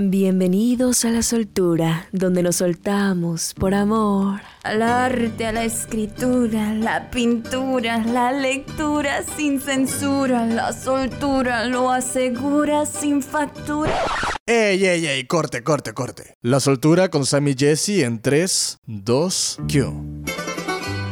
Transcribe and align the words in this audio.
Bienvenidos 0.00 1.04
a 1.04 1.10
la 1.10 1.22
soltura, 1.22 2.06
donde 2.12 2.44
nos 2.44 2.54
soltamos 2.54 3.52
por 3.54 3.74
amor. 3.74 4.42
Al 4.62 4.80
arte, 4.80 5.44
a 5.44 5.50
la 5.50 5.64
escritura, 5.64 6.72
la 6.72 7.10
pintura, 7.10 7.98
la 7.98 8.30
lectura 8.30 9.24
sin 9.24 9.60
censura, 9.60 10.46
la 10.46 10.72
soltura 10.72 11.64
lo 11.64 11.90
asegura 11.90 12.86
sin 12.86 13.22
factura. 13.22 13.92
¡Ey, 14.46 14.86
ey, 14.86 15.04
ey! 15.04 15.26
Corte, 15.26 15.64
corte, 15.64 15.92
corte. 15.94 16.34
La 16.42 16.60
soltura 16.60 17.08
con 17.08 17.26
Sammy 17.26 17.56
Jesse 17.58 18.04
en 18.04 18.22
3, 18.22 18.78
2, 18.86 19.58
Q. 19.66 20.24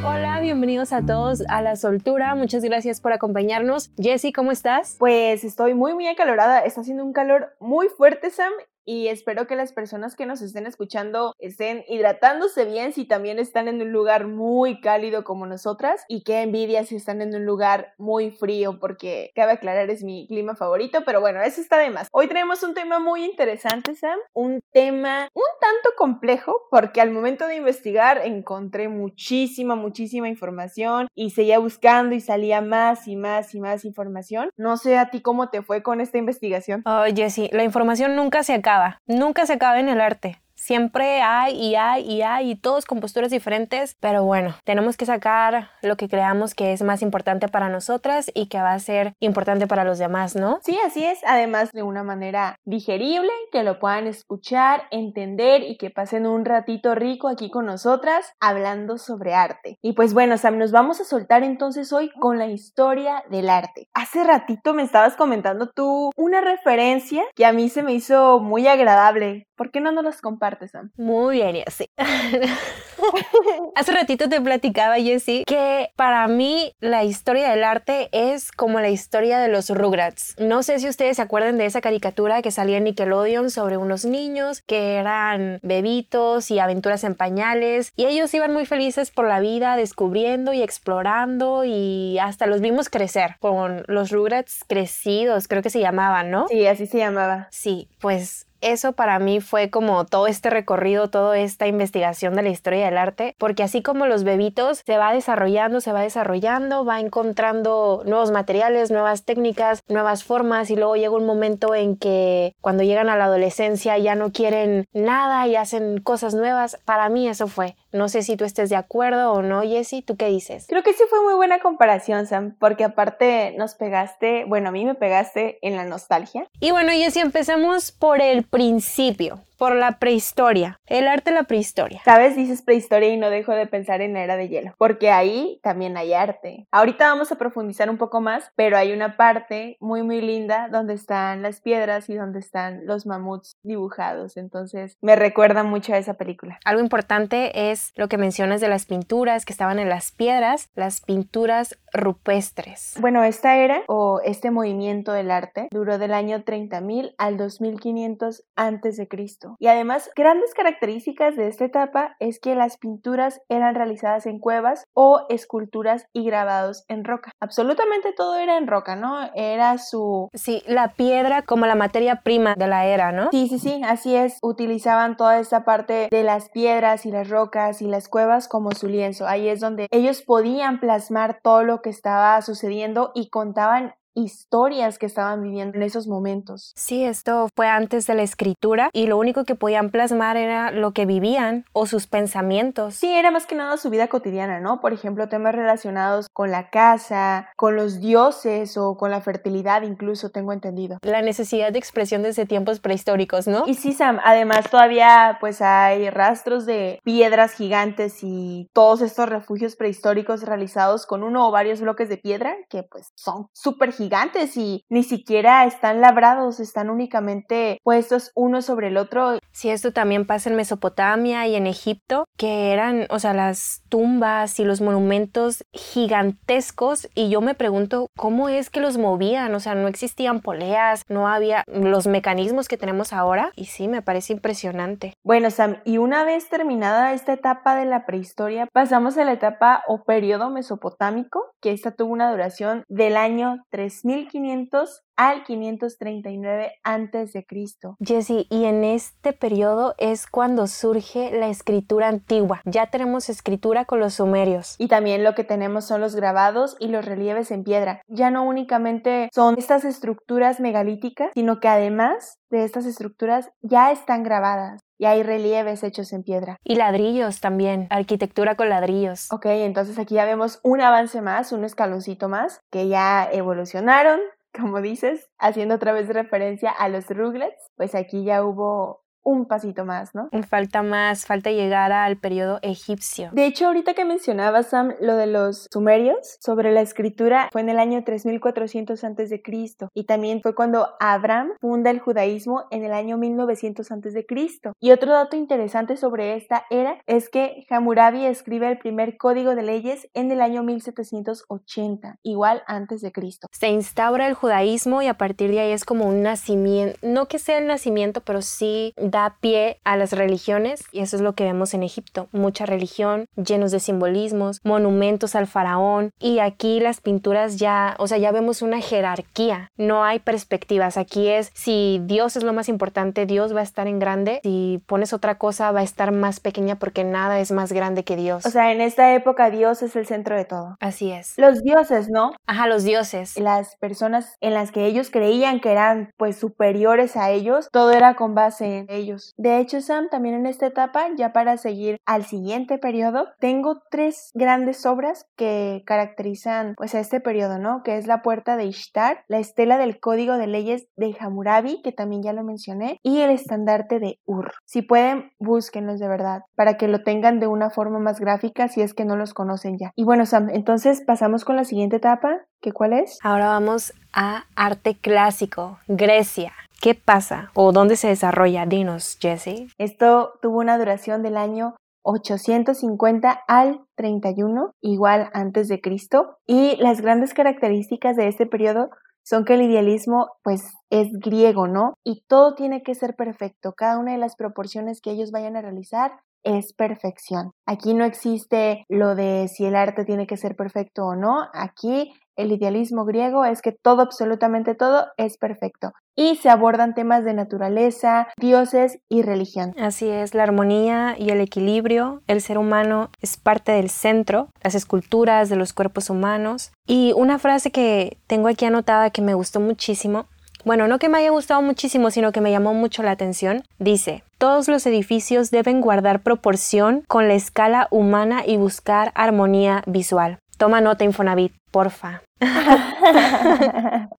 Hola, 0.05 0.39
bienvenidos 0.41 0.93
a 0.93 1.05
todos 1.05 1.43
a 1.49 1.61
La 1.61 1.75
Soltura. 1.75 2.37
Muchas 2.37 2.63
gracias 2.63 3.01
por 3.01 3.13
acompañarnos. 3.13 3.91
Jesse, 3.99 4.33
¿cómo 4.33 4.53
estás? 4.53 4.95
Pues 5.01 5.43
estoy 5.43 5.75
muy, 5.75 5.95
muy 5.95 6.07
acalorada. 6.07 6.61
Está 6.61 6.83
haciendo 6.83 7.05
un 7.05 7.13
calor 7.13 7.57
muy 7.59 7.89
fuerte, 7.89 8.31
Sam, 8.31 8.53
y 8.87 9.09
espero 9.09 9.47
que 9.49 9.57
las 9.57 9.73
personas 9.73 10.15
que 10.15 10.27
nos 10.27 10.41
estén 10.41 10.65
escuchando 10.65 11.35
estén 11.41 11.85
hidratándose 11.89 12.65
bien 12.65 12.93
si 12.93 13.05
también 13.05 13.41
están 13.41 13.67
en 13.67 13.83
un 13.83 13.91
lugar 13.91 14.29
muy 14.29 14.81
cálido 14.81 15.25
como 15.25 15.45
nosotras 15.45 16.05
y 16.09 16.23
qué 16.23 16.43
envidia 16.43 16.85
si 16.85 16.95
están 16.95 17.21
en 17.21 17.35
un 17.35 17.45
lugar 17.45 17.95
muy 17.99 18.31
frío 18.31 18.79
porque 18.79 19.33
cabe 19.35 19.53
aclarar 19.53 19.91
es 19.91 20.05
mi 20.05 20.27
clima 20.29 20.55
favorito, 20.55 21.01
pero 21.05 21.21
bueno, 21.21 21.43
eso 21.43 21.61
está 21.61 21.79
de 21.79 21.91
más. 21.91 22.09
Hoy 22.13 22.29
tenemos 22.29 22.63
un 22.63 22.75
tema 22.75 23.01
muy 23.01 23.25
interesante, 23.25 23.95
Sam, 23.97 24.19
un 24.33 24.61
tema 24.73 25.29
un 25.35 25.43
tanto 25.61 25.91
complejo 25.99 26.63
porque 26.71 27.01
al 27.01 27.11
momento 27.11 27.49
de 27.49 27.57
investigar 27.57 28.21
encontré 28.25 28.89
muchísima, 28.89 29.75
muchísima 29.75 30.29
información 30.29 31.09
y 31.15 31.31
seguía 31.31 31.59
buscando 31.59 32.15
y 32.15 32.21
salía 32.21 32.61
más 32.61 33.09
y 33.09 33.17
más 33.17 33.53
y 33.55 33.61
más 33.61 33.85
información. 33.85 34.51
No 34.57 34.77
sé 34.77 34.97
a 34.97 35.11
ti 35.11 35.23
cómo 35.23 35.49
te 35.51 35.63
fue 35.63 35.83
con 35.83 36.01
esta 36.01 36.19
investigación. 36.19 36.85
Oye, 36.87 37.31
sí, 37.31 37.51
la 37.53 37.65
información 37.65 38.15
nunca 38.15 38.45
se 38.45 38.55
acaba 38.55 38.76
nunca 39.07 39.47
se 39.47 39.55
acaba 39.55 39.79
en 39.81 39.89
el 39.89 40.01
arte. 40.01 40.41
Siempre 40.57 41.21
hay 41.21 41.55
y 41.55 41.77
hay 41.77 42.03
y 42.03 42.23
hay 42.23 42.51
y 42.51 42.57
todos 42.57 42.87
con 42.87 43.01
posturas 43.01 43.31
diferentes, 43.31 43.95
pero 44.01 44.25
bueno, 44.25 44.55
tenemos 44.65 44.97
que 44.97 45.07
sacar 45.07 45.69
lo 45.83 45.97
que 45.97 46.09
creamos 46.09 46.55
que 46.55 46.73
es 46.73 46.83
más 46.83 47.03
importante 47.03 47.47
para 47.47 47.69
nosotras 47.69 48.31
y 48.35 48.47
que 48.47 48.59
va 48.59 48.73
a 48.73 48.79
ser 48.79 49.13
importante 49.21 49.67
para 49.67 49.85
los 49.85 49.99
demás, 49.99 50.35
¿no? 50.35 50.59
Sí, 50.63 50.79
así 50.85 51.05
es, 51.05 51.21
además 51.27 51.71
de 51.73 51.83
una 51.83 52.03
manera 52.03 52.57
digerible, 52.65 53.31
que 53.53 53.63
lo 53.63 53.79
puedan 53.79 54.07
escuchar, 54.07 54.85
entender 54.91 55.63
y 55.63 55.77
que 55.77 55.91
pasen 55.91 56.27
un 56.27 56.45
ratito 56.45 56.95
rico 56.95 57.29
aquí 57.29 57.51
con 57.51 57.67
nosotras 57.67 58.33
hablando 58.41 58.99
sobre 58.99 59.35
arte. 59.35 59.79
Y 59.83 59.93
pues 59.93 60.15
bueno, 60.15 60.39
Sam, 60.39 60.59
nos 60.59 60.73
vamos 60.73 61.01
a 61.01 61.05
soltar 61.05 61.45
entonces 61.45 61.93
hoy 61.93 62.11
con 62.19 62.39
la 62.39 62.47
historia 62.47 63.23
del 63.31 63.51
arte. 63.51 63.89
Hace 63.93 64.25
ratito 64.25 64.73
me 64.73 64.83
estabas 64.83 65.17
comentando 65.17 65.69
tú 65.69 66.11
una 66.17 66.41
referencia 66.41 67.23
que 67.35 67.45
a 67.45 67.53
mí 67.53 67.69
se 67.69 67.83
me 67.83 67.93
hizo 67.93 68.41
muy 68.41 68.67
agradable. 68.67 69.47
¿Por 69.57 69.71
qué 69.71 69.81
no 69.81 69.91
nos 69.91 70.05
las 70.05 70.21
compartes, 70.21 70.73
Sam? 70.73 70.91
Muy 70.97 71.37
bien, 71.37 71.57
Jessy. 71.57 71.89
Hace 73.75 73.93
ratito 73.93 74.29
te 74.29 74.41
platicaba, 74.41 74.97
Jessy, 74.97 75.45
que 75.47 75.91
para 75.97 76.29
mí 76.29 76.75
la 76.81 77.05
historia 77.05 77.51
del 77.51 77.65
arte 77.65 78.09
es 78.13 78.53
como 78.53 78.81
la 78.81 78.91
historia 78.91 79.39
de 79.39 79.49
los 79.49 79.71
Rugrats. 79.71 80.35
No 80.39 80.63
sé 80.63 80.79
si 80.79 80.89
ustedes 80.89 81.17
se 81.17 81.23
acuerdan 81.23 81.57
de 81.57 81.67
esa 81.67 81.81
caricatura 81.81 82.43
que 82.43 82.51
salía 82.51 82.77
en 82.77 82.85
Nickelodeon 82.85 83.51
sobre 83.51 83.79
unos 83.79 84.05
niños 84.05 84.61
que 84.61 84.97
eran 84.97 85.59
bebitos 85.63 86.51
y 86.51 86.59
aventuras 86.59 87.05
en 87.05 87.15
pañales 87.15 87.93
y 87.97 88.05
ellos 88.05 88.33
iban 88.35 88.53
muy 88.53 88.67
felices 88.67 89.11
por 89.11 89.27
la 89.27 89.41
vida 89.41 89.77
descubriendo 89.77 90.53
y 90.53 90.63
explorando 90.63 91.65
y 91.65 92.19
hasta 92.19 92.47
los 92.47 92.61
vimos 92.61 92.91
crecer 92.91 93.37
con 93.41 93.85
los 93.87 94.11
Rugrats 94.11 94.65
crecidos, 94.67 95.49
creo 95.49 95.63
que 95.63 95.71
se 95.71 95.81
llamaban, 95.81 96.31
¿no? 96.31 96.47
Sí, 96.49 96.67
así 96.67 96.87
se 96.87 96.99
llamaba. 96.99 97.49
Sí, 97.51 97.89
pues 98.01 98.46
eso 98.61 98.93
para 98.93 99.19
mí 99.19 99.41
fue 99.41 99.71
como 99.71 100.05
todo 100.07 100.27
este 100.27 100.51
recorrido, 100.51 101.09
toda 101.09 101.39
esta 101.39 101.67
investigación 101.67 102.35
de 102.35 102.43
la 102.43 102.51
historia 102.51 102.85
del 102.87 102.99
arte, 102.99 103.35
porque 103.39 103.63
así 103.63 103.83
como 103.83 104.07
los 104.07 104.25
bebitos 104.25 104.83
se 104.85 104.99
va 104.99 105.13
desarrollando, 105.13 105.81
se 105.81 105.93
va 105.93 106.03
desarrollando, 106.03 106.85
va 106.85 107.01
encontrando 107.01 108.03
nuevos 108.07 108.31
materiales, 108.31 108.91
nuevas 108.91 109.25
técnicas, 109.25 109.81
nuevas 109.89 110.25
formas 110.25 110.71
y 110.71 110.77
luego 110.77 110.97
llega 110.97 111.15
un 111.15 111.27
momento 111.27 111.75
en 111.75 111.97
que 111.97 112.55
cuando 112.61 112.83
llegan 112.83 113.09
a 113.09 113.17
la 113.17 113.25
adolescencia 113.25 113.99
ya 113.99 114.15
no 114.15 114.33
quieren 114.33 114.87
nada 114.93 115.47
y 115.47 115.57
hacen 115.57 116.01
cosas 116.01 116.35
nuevas. 116.35 116.79
Para 116.85 117.09
mí 117.09 117.29
eso 117.29 117.49
fue. 117.49 117.77
No 117.97 118.11
sé 118.11 118.23
si 118.23 118.37
tú 118.37 118.45
estés 118.45 118.69
de 118.69 118.77
acuerdo 118.77 119.33
o 119.33 119.41
no, 119.41 119.63
Jessie, 119.63 120.03
¿tú 120.03 120.17
qué 120.17 120.27
dices? 120.27 120.67
Creo 120.69 120.83
que 120.83 120.93
sí 120.93 121.03
fue 121.09 121.23
muy 121.23 121.35
buena 121.35 121.61
comparación, 121.61 122.27
Sam, 122.27 122.55
porque 122.59 122.85
aparte 122.85 123.55
nos 123.57 123.75
pegaste, 123.75 124.45
bueno, 124.45 124.69
a 124.69 124.73
mí 124.73 124.85
me 124.85 124.95
pegaste 124.95 125.59
en 125.63 125.77
la 125.77 125.85
nostalgia. 125.85 126.47
Y 126.61 126.73
bueno, 126.73 126.93
Jessie, 126.93 127.23
empecemos 127.23 127.93
por 127.93 128.21
el 128.21 128.45
principio 128.45 129.41
por 129.57 129.75
la 129.75 129.99
prehistoria, 129.99 130.81
el 130.87 131.09
arte 131.09 131.31
de 131.31 131.37
la 131.37 131.45
prehistoria. 131.45 132.01
Sabes, 132.05 132.37
dices 132.37 132.63
prehistoria 132.63 133.09
y 133.09 133.17
no 133.17 133.31
dejo 133.31 133.53
de 133.53 133.67
pensar 133.67 134.01
en 134.01 134.13
la 134.15 134.23
era 134.23 134.37
de 134.37 134.49
hielo, 134.49 134.75
porque 134.79 135.11
ahí 135.11 135.61
también 135.63 135.97
hay 135.97 136.13
arte. 136.13 136.67
Ahorita 136.71 137.09
vamos 137.09 137.33
a 137.33 137.37
profundizar 137.37 137.91
un 137.91 137.99
poco 137.99 138.21
más, 138.21 138.53
pero 138.57 138.77
hay 138.77 138.93
una 138.93 139.17
parte 139.17 139.77
muy 139.81 140.03
muy 140.03 140.21
linda 140.21 140.69
donde 140.71 140.95
están 140.95 141.43
las 141.43 141.61
piedras 141.61 142.09
y 142.09 142.15
donde 142.15 142.39
están 142.39 142.87
los 142.87 143.07
mamuts 143.07 143.57
dibujados, 143.63 144.37
entonces 144.37 144.97
me 145.01 145.17
recuerda 145.17 145.63
mucho 145.63 145.95
a 145.95 145.99
esa 145.99 146.15
película. 146.15 146.59
Algo 146.65 146.83
importante 146.83 147.71
es 147.71 147.93
lo 147.97 148.09
que 148.09 148.19
mencionas 148.19 148.61
de 148.61 148.69
las 148.69 148.87
pinturas 148.87 149.45
que 149.45 149.53
estaban 149.53 149.79
en 149.79 149.89
las 149.89 150.13
piedras, 150.13 150.71
las 150.75 151.01
pinturas 151.01 151.79
rupestres. 151.93 152.95
Bueno, 153.01 153.25
esta 153.25 153.57
era 153.57 153.83
o 153.89 154.21
este 154.25 154.51
movimiento 154.51 155.13
del 155.13 155.31
arte 155.31 155.69
duró 155.71 155.99
del 155.99 156.13
año 156.13 156.45
30.000 156.45 157.15
al 157.19 157.37
2500 157.37 158.45
antes 158.55 158.97
de 158.97 159.09
Cristo. 159.09 159.46
Y 159.59 159.69
además, 159.69 160.11
grandes 160.17 160.55
características 160.55 161.37
de 161.37 161.49
esta 161.49 161.65
etapa 161.65 162.17
es 162.19 162.41
que 162.41 162.55
las 162.55 162.79
pinturas 162.79 163.41
eran 163.49 163.75
realizadas 163.75 164.27
en 164.27 164.39
cuevas 164.39 164.85
o 164.95 165.27
esculturas 165.29 166.07
y 166.13 166.25
grabados 166.25 166.85
en 166.89 167.05
roca. 167.05 167.33
Absolutamente 167.41 168.13
todo 168.13 168.37
era 168.37 168.59
en 168.59 168.67
roca, 168.67 168.97
¿no? 168.97 169.31
Era 169.35 169.79
su... 169.79 170.29
Sí, 170.35 170.63
la 170.67 170.95
piedra 170.95 171.43
como 171.43 171.67
la 171.67 171.75
materia 171.75 172.23
prima 172.23 172.55
de 172.57 172.67
la 172.67 172.87
era, 172.87 173.13
¿no? 173.13 173.29
Sí, 173.31 173.49
sí, 173.49 173.59
sí, 173.59 173.81
así 173.85 174.17
es. 174.17 174.39
Utilizaban 174.43 175.17
toda 175.17 175.39
esta 175.39 175.65
parte 175.65 176.09
de 176.11 176.23
las 176.23 176.51
piedras 176.51 177.07
y 177.07 177.11
las 177.11 177.29
rocas 177.29 177.83
y 177.83 177.87
las 177.87 178.09
cuevas 178.09 178.49
como 178.49 178.73
su 178.73 178.89
lienzo. 178.89 179.27
Ahí 179.27 179.49
es 179.49 179.61
donde 179.61 179.87
ellos 179.91 180.23
podían 180.23 180.81
plasmar 180.81 181.41
todo 181.43 181.63
lo 181.63 181.83
que 181.83 181.91
estaba 181.91 182.41
sucediendo 182.43 183.13
y 183.15 183.31
contaban 183.31 183.95
historias 184.17 184.99
que 184.99 185.07
estaban 185.07 185.43
viviendo 185.43 185.77
en 185.77 185.83
esos 185.83 186.09
momentos. 186.09 186.73
Sí, 186.75 187.05
esto 187.05 187.49
fue 187.55 187.69
antes 187.69 188.07
de 188.07 188.15
la 188.15 188.23
escritura 188.23 188.89
y 188.93 189.07
lo 189.07 189.19
único 189.19 189.45
que 189.45 189.55
podían 189.55 189.91
plasmar 189.91 190.37
era 190.37 190.71
lo 190.71 190.93
que 190.93 191.05
vivían 191.05 191.67
o 191.73 191.87
sus 191.87 192.07
pensamientos. 192.07 192.95
Sí, 192.95 193.13
era 193.13 193.31
más 193.31 193.47
que 193.47 193.55
nada 193.55 193.77
su 193.77 193.91
vida 193.91 194.09
cotidiana, 194.09 194.59
¿no? 194.59 194.81
Por 194.81 194.95
ejemplo, 194.95 195.29
temas 195.29 195.55
relacionados 195.55 196.29
con 196.33 196.51
la 196.51 196.71
casa, 196.71 197.51
con 197.57 197.77
los 197.77 198.01
dioses 198.01 198.79
o 198.79 198.97
con 198.97 199.11
la 199.11 199.21
fertilidad, 199.21 199.83
incluso 199.83 200.31
tengo 200.31 200.53
entendido. 200.53 200.99
La 201.03 201.21
necesidad 201.21 201.71
de 201.73 201.79
expresión 201.79 202.23
desde 202.23 202.47
tiempos 202.47 202.81
prehistóricos, 202.81 203.47
¿no? 203.47 203.65
Y 203.67 203.75
sí, 203.75 203.93
Sam, 203.93 204.19
además 204.25 204.71
todavía 204.71 205.37
pues 205.41 205.61
hay 205.61 206.09
rastros 206.09 206.65
de 206.65 207.01
piedras 207.05 207.53
gigantes 207.53 208.21
y 208.23 208.71
todos 208.73 209.03
estos 209.03 209.29
refugios 209.29 209.77
prehistóricos 209.77 210.43
realizados 210.43 211.05
con 211.05 211.23
uno 211.23 211.47
o 211.47 211.51
varios 211.51 211.83
bloques 211.83 212.09
de 212.09 212.17
piedra 212.17 212.57
que 212.71 212.83
pues 212.83 213.13
son 213.15 213.49
súper 213.53 213.93
gigantes 213.93 214.06
gigantes 214.07 214.57
y 214.57 214.85
ni 214.89 215.03
siquiera 215.03 215.65
están 215.65 216.01
labrados, 216.01 216.61
están 216.61 216.91
únicamente 216.91 217.81
puestos 217.83 218.31
uno 218.37 218.63
sobre 218.63 218.89
el 218.89 218.97
otro. 218.97 219.39
Sí, 219.57 219.71
esto 219.71 219.91
también 219.91 220.27
pasa 220.27 220.51
en 220.51 220.57
Mesopotamia 220.57 221.47
y 221.47 221.55
en 221.55 221.67
Egipto, 221.67 222.27
que 222.37 222.75
eran, 222.75 223.07
o 223.09 223.19
sea, 223.19 223.33
las 223.33 223.83
tumbas 223.89 224.61
y 224.61 224.67
los 224.67 224.83
monumentos 224.83 225.65
gigantescos 225.73 227.09
y 227.15 227.31
yo 227.31 227.41
me 227.41 227.55
pregunto 227.55 228.09
cómo 228.19 228.51
es 228.51 228.69
que 228.69 228.81
los 228.81 228.99
movían, 228.99 229.55
o 229.55 229.61
sea, 229.61 229.75
no 229.75 229.89
existían 229.89 230.43
poleas, 230.43 231.05
no 231.09 231.27
había 231.27 231.65
los 231.69 232.07
mecanismos 232.07 232.69
que 232.69 232.77
tenemos 232.77 233.15
ahora 233.15 233.51
y 233.57 233.65
sí, 233.65 233.89
me 233.89 234.03
parece 234.03 234.35
impresionante. 234.35 235.15
Bueno, 235.25 235.51
Sam, 235.51 235.79
y 235.87 235.97
una 235.97 236.23
vez 236.25 236.51
terminada 236.51 237.15
esta 237.15 237.33
etapa 237.33 237.77
de 237.77 237.87
la 237.87 238.05
prehistoria, 238.05 238.69
pasamos 238.75 239.17
a 239.17 239.25
la 239.25 239.33
etapa 239.33 239.85
o 239.89 240.05
periodo 240.05 240.51
mesopotámico, 240.51 241.55
que 241.63 241.73
esta 241.73 241.93
tuvo 241.93 242.13
una 242.13 242.31
duración 242.31 242.85
del 242.89 243.17
año 243.17 243.65
3 243.71 244.05
1500 244.05 245.06
al 245.17 245.45
539 245.45 246.73
antes 246.83 247.33
de 247.33 247.45
Cristo. 247.45 247.97
Jesse, 248.01 248.47
y 248.51 248.65
en 248.65 248.85
este 248.85 249.33
periodo 249.33 249.95
es 249.99 250.27
cuando 250.27 250.67
surge 250.67 251.31
la 251.31 251.49
escritura 251.49 252.09
antigua. 252.09 252.61
Ya 252.65 252.89
tenemos 252.91 253.29
escritura 253.29 253.85
con 253.85 254.01
los 254.01 254.15
sumerios. 254.15 254.77
Y 254.79 254.89
también 254.89 255.25
lo 255.25 255.35
que 255.35 255.45
tenemos 255.45 255.87
son 255.87 256.01
los 256.01 256.15
grabados 256.15 256.77
y 256.81 256.89
los 256.89 257.05
relieves 257.05 257.51
en 257.51 257.65
piedra. 257.65 258.03
Ya 258.09 258.31
no 258.31 258.45
únicamente 258.45 259.29
son 259.33 259.59
estas 259.59 259.85
estructuras 259.85 260.61
megalíticas, 260.61 261.31
sino 261.35 261.61
que 261.61 261.69
además 261.69 262.39
de 262.51 262.65
estas 262.65 262.87
estructuras 262.87 263.51
ya 263.61 263.91
están 263.91 264.23
grabadas 264.23 264.81
y 264.99 265.05
hay 265.05 265.23
relieves 265.23 265.83
hechos 265.83 266.13
en 266.13 266.23
piedra. 266.23 266.59
Y 266.65 266.77
ladrillos 266.77 267.41
también, 267.41 267.87
arquitectura 267.91 268.55
con 268.55 268.69
ladrillos. 268.69 269.31
Ok, 269.33 269.47
entonces 269.47 269.99
aquí 269.99 270.15
ya 270.15 270.25
vemos 270.25 270.61
un 270.63 270.81
avance 270.81 271.21
más, 271.21 271.53
un 271.53 271.65
escaloncito 271.65 272.29
más, 272.29 272.61
que 272.71 272.89
ya 272.89 273.29
evolucionaron, 273.31 274.21
como 274.59 274.81
dices, 274.81 275.29
haciendo 275.39 275.77
otra 275.77 275.93
vez 275.93 276.09
referencia 276.09 276.71
a 276.71 276.89
los 276.89 277.07
Rugrats, 277.09 277.71
pues 277.77 277.95
aquí 277.95 278.25
ya 278.25 278.45
hubo 278.45 279.06
un 279.27 279.47
pasito 279.47 279.85
más, 279.85 280.15
¿no? 280.15 280.31
Falta 280.49 280.83
más, 280.83 281.27
falta 281.27 281.51
llegar 281.51 281.91
al 281.91 282.17
periodo 282.17 282.61
egipcio. 282.63 283.31
De 283.33 283.45
hecho, 283.45 283.67
ahorita 283.67 283.93
que 283.95 284.05
mencionaba 284.05 284.63
Sam 284.63 284.95
lo 285.01 285.17
de 285.17 285.27
los 285.27 285.67
sumerios 285.73 286.39
sobre 286.41 286.71
la 286.71 286.81
escritura 286.81 287.49
fue 287.51 287.61
en 287.61 287.69
el 287.69 287.81
año 287.81 288.05
3400 288.05 289.03
antes 289.03 289.29
de 289.29 289.43
Cristo 289.43 289.91
y 289.95 290.05
también 290.05 290.43
fue 290.43 290.55
cuando 290.55 290.91
Abraham 291.01 291.51
funda 291.61 291.91
el 291.91 291.99
judaísmo 291.99 292.67
en 292.71 292.85
el 292.85 292.93
año 292.93 293.19
1900 293.19 293.91
antes 293.91 294.15
de 294.15 294.25
Cristo. 294.25 294.73
Y 294.79 294.93
otro 294.93 295.13
dato 295.13 295.35
interesante 295.35 295.97
sobre 295.97 296.37
esta 296.37 296.65
era 296.71 297.03
es 297.07 297.29
que 297.29 297.67
Hammurabi 297.69 298.27
escribe 298.27 298.69
el 298.69 298.79
primer 298.79 299.17
código 299.17 299.57
de 299.57 299.65
leyes 299.65 300.09
en 300.15 300.31
el 300.31 300.41
año 300.41 300.63
1780, 300.63 302.21
igual 302.23 302.63
antes 302.69 303.01
de 303.01 303.11
Cristo. 303.11 303.49
Se 303.51 303.69
instaura 303.69 304.29
el 304.29 304.35
judaísmo 304.35 305.03
y 305.03 305.09
a 305.09 305.19
partir 305.19 305.51
de 305.51 305.61
ahí 305.61 305.73
es 305.73 305.85
como 305.85 306.07
un 306.07 306.23
nacimiento, 306.23 306.97
no 307.03 307.27
que 307.27 307.41
sea 307.41 307.59
el 307.59 307.67
nacimiento, 307.67 308.21
pero 308.21 308.41
sí 308.41 308.95
da 308.97 309.16
pie 309.41 309.81
a 309.85 309.97
las 309.97 310.13
religiones 310.13 310.85
y 310.93 311.01
eso 311.01 311.17
es 311.17 311.23
lo 311.23 311.35
que 311.35 311.45
vemos 311.45 311.75
en 311.75 311.83
Egipto, 311.83 312.29
mucha 312.33 312.67
religión, 312.67 313.27
llenos 313.37 313.73
de 313.73 313.81
simbolismos, 313.81 314.61
monumentos 314.63 315.35
al 315.35 315.47
faraón 315.47 316.11
y 316.19 316.39
aquí 316.39 316.81
las 316.81 317.01
pinturas 317.01 317.57
ya, 317.57 317.95
o 317.99 318.07
sea, 318.07 318.19
ya 318.19 318.33
vemos 318.33 318.63
una 318.63 318.81
jerarquía, 318.81 319.71
no 319.77 320.05
hay 320.05 320.19
perspectivas, 320.19 320.97
aquí 320.97 321.29
es 321.29 321.51
si 321.55 322.01
Dios 322.05 322.37
es 322.37 322.45
lo 322.45 322.53
más 322.53 322.69
importante, 322.69 323.27
Dios 323.27 323.55
va 323.55 323.61
a 323.61 323.65
estar 323.65 323.87
en 323.87 323.99
grande, 323.99 324.41
si 324.43 324.83
pones 324.87 325.13
otra 325.13 325.39
cosa 325.39 325.73
va 325.73 325.81
a 325.81 325.85
estar 325.85 326.13
más 326.13 326.41
pequeña 326.41 326.79
porque 326.79 327.05
nada 327.05 327.41
es 327.41 327.53
más 327.53 327.73
grande 327.73 328.05
que 328.05 328.17
Dios. 328.17 328.45
O 328.47 328.51
sea, 328.51 328.73
en 328.73 328.81
esta 328.81 329.15
época 329.15 329.51
Dios 329.51 329.83
es 329.83 329.97
el 329.97 330.07
centro 330.07 330.37
de 330.37 330.45
todo. 330.45 330.77
Así 330.81 331.11
es. 331.11 331.35
Los 331.37 331.63
dioses, 331.63 332.09
¿no? 332.09 332.33
Ajá, 332.47 332.67
los 332.67 332.85
dioses. 332.85 333.39
Las 333.39 333.77
personas 333.77 334.37
en 334.41 334.55
las 334.55 334.73
que 334.73 334.87
ellos 334.87 335.11
creían 335.11 335.61
que 335.61 335.73
eran 335.73 336.11
pues 336.17 336.37
superiores 336.37 337.17
a 337.17 337.31
ellos, 337.31 337.69
todo 337.73 337.93
era 337.93 338.15
con 338.15 338.35
base 338.35 338.79
en 338.79 338.87
ellos 338.89 339.06
de 339.37 339.59
hecho, 339.59 339.81
Sam, 339.81 340.09
también 340.11 340.35
en 340.35 340.47
esta 340.47 340.67
etapa, 340.67 341.07
ya 341.17 341.33
para 341.33 341.57
seguir 341.57 341.99
al 342.05 342.25
siguiente 342.25 342.79
periodo, 342.79 343.29
tengo 343.41 343.83
tres 343.91 344.31
grandes 344.35 344.85
obras 344.87 345.27
que 345.37 345.83
caracterizan 345.87 346.75
pues 346.77 346.95
a 346.95 347.01
este 347.01 347.21
periodo, 347.21 347.59
¿no? 347.59 347.83
Que 347.83 347.99
es 347.99 348.07
la 348.07 348.23
puerta 348.23 348.57
de 348.57 348.65
Ishtar, 348.65 349.25
la 349.29 349.39
estela 349.39 349.79
del 349.79 350.01
código 350.01 350.37
de 350.37 350.47
leyes 350.47 350.89
de 350.97 351.17
Hammurabi, 351.19 351.83
que 351.83 351.93
también 351.93 352.23
ya 352.23 352.33
lo 352.33 352.45
mencioné, 352.45 352.99
y 353.03 353.21
el 353.21 353.31
estandarte 353.31 353.99
de 353.99 354.19
Ur. 354.25 354.53
Si 354.65 354.83
pueden, 354.83 355.33
búsquenlos 355.39 356.01
de 356.01 356.09
verdad, 356.09 356.43
para 356.55 356.77
que 356.77 356.89
lo 356.89 357.03
tengan 357.03 357.41
de 357.41 357.47
una 357.47 357.71
forma 357.71 357.99
más 357.99 358.21
gráfica 358.21 358.69
si 358.69 358.83
es 358.83 358.95
que 358.95 359.05
no 359.05 359.17
los 359.17 359.35
conocen 359.35 359.79
ya. 359.79 359.93
Y 359.95 360.05
bueno, 360.05 360.27
Sam, 360.27 360.49
entonces 360.51 361.03
pasamos 361.07 361.45
con 361.45 361.57
la 361.57 361.65
siguiente 361.65 361.97
etapa, 361.97 362.41
que 362.61 362.73
cuál 362.73 362.93
es? 362.95 363.19
Ahora 363.23 363.49
vamos 363.49 363.93
a 364.13 364.45
arte 364.57 364.97
clásico, 364.99 365.79
Grecia. 365.87 366.53
¿Qué 366.81 366.95
pasa 366.95 367.51
o 367.55 367.73
dónde 367.73 367.97
se 367.97 368.09
desarrolla? 368.09 368.67
Dinos, 368.67 369.19
Jesse. 369.21 369.67
Esto 369.79 370.33
tuvo 370.43 370.59
una 370.59 370.79
duración 370.79 371.23
del 371.23 371.37
año 371.37 371.75
850 372.03 373.31
al 373.49 373.81
31, 373.97 374.73
igual 374.81 375.29
antes 375.33 375.69
de 375.69 375.81
Cristo, 375.81 376.37
y 376.47 376.77
las 376.77 377.01
grandes 377.01 377.35
características 377.35 378.17
de 378.17 378.29
este 378.29 378.47
periodo 378.47 378.91
son 379.25 379.45
que 379.45 379.55
el 379.55 379.63
idealismo 379.63 380.29
pues 380.45 380.63
es 380.89 381.09
griego, 381.15 381.67
¿no? 381.67 381.95
Y 382.05 382.23
todo 382.29 382.55
tiene 382.55 382.83
que 382.85 382.95
ser 382.95 383.17
perfecto, 383.17 383.73
cada 383.77 383.99
una 383.99 384.13
de 384.13 384.19
las 384.19 384.37
proporciones 384.37 385.01
que 385.01 385.11
ellos 385.11 385.33
vayan 385.33 385.57
a 385.57 385.63
realizar 385.63 386.13
es 386.45 386.73
perfección. 386.73 387.51
Aquí 387.67 387.93
no 387.93 388.05
existe 388.05 388.85
lo 388.89 389.17
de 389.17 389.49
si 389.49 389.65
el 389.65 389.75
arte 389.75 390.05
tiene 390.05 390.29
que 390.29 390.37
ser 390.37 390.55
perfecto 390.55 391.07
o 391.07 391.17
no, 391.17 391.49
aquí 391.53 392.13
el 392.37 392.53
idealismo 392.53 393.05
griego 393.05 393.45
es 393.45 393.63
que 393.63 393.73
todo, 393.73 394.03
absolutamente 394.03 394.75
todo, 394.75 395.07
es 395.17 395.39
perfecto. 395.39 395.93
Y 396.15 396.37
se 396.37 396.49
abordan 396.49 396.95
temas 396.95 397.25
de 397.25 397.35
naturaleza, 397.35 398.29
dioses 398.39 398.99
y 399.09 399.23
religión. 399.23 399.75
Así 399.79 400.09
es, 400.09 400.35
la 400.35 400.45
armonía 400.45 401.17
y 401.19 401.31
el 401.31 401.41
equilibrio. 401.41 402.23
El 402.27 402.41
ser 402.41 402.59
humano 402.59 403.11
es 403.21 403.37
parte 403.37 403.73
del 403.73 403.91
centro, 403.91 404.49
las 404.63 404.75
esculturas 404.75 405.49
de 405.49 405.57
los 405.57 405.73
cuerpos 405.73 406.09
humanos. 406.09 406.73
Y 406.87 407.13
una 407.17 407.39
frase 407.39 407.71
que 407.71 408.19
tengo 408.27 408.49
aquí 408.49 408.65
anotada 408.65 409.11
que 409.11 409.23
me 409.23 409.35
gustó 409.35 409.61
muchísimo 409.61 410.27
bueno, 410.67 410.89
no 410.89 410.99
que 410.99 411.09
me 411.09 411.19
haya 411.19 411.31
gustado 411.31 411.63
muchísimo, 411.63 412.11
sino 412.11 412.33
que 412.33 412.41
me 412.41 412.51
llamó 412.51 412.75
mucho 412.75 413.05
la 413.05 413.13
atención, 413.13 413.63
dice, 413.79 414.25
todos 414.37 414.67
los 414.67 414.85
edificios 414.85 415.53
deben 415.53 415.81
guardar 415.81 416.25
proporción 416.25 417.05
con 417.07 417.29
la 417.29 417.35
escala 417.35 417.87
humana 417.93 418.43
y 418.45 418.57
buscar 418.57 419.13
armonía 419.15 419.85
visual. 419.87 420.41
Toma 420.57 420.81
nota, 420.81 421.05
Infonavit, 421.05 421.53
porfa. 421.71 422.23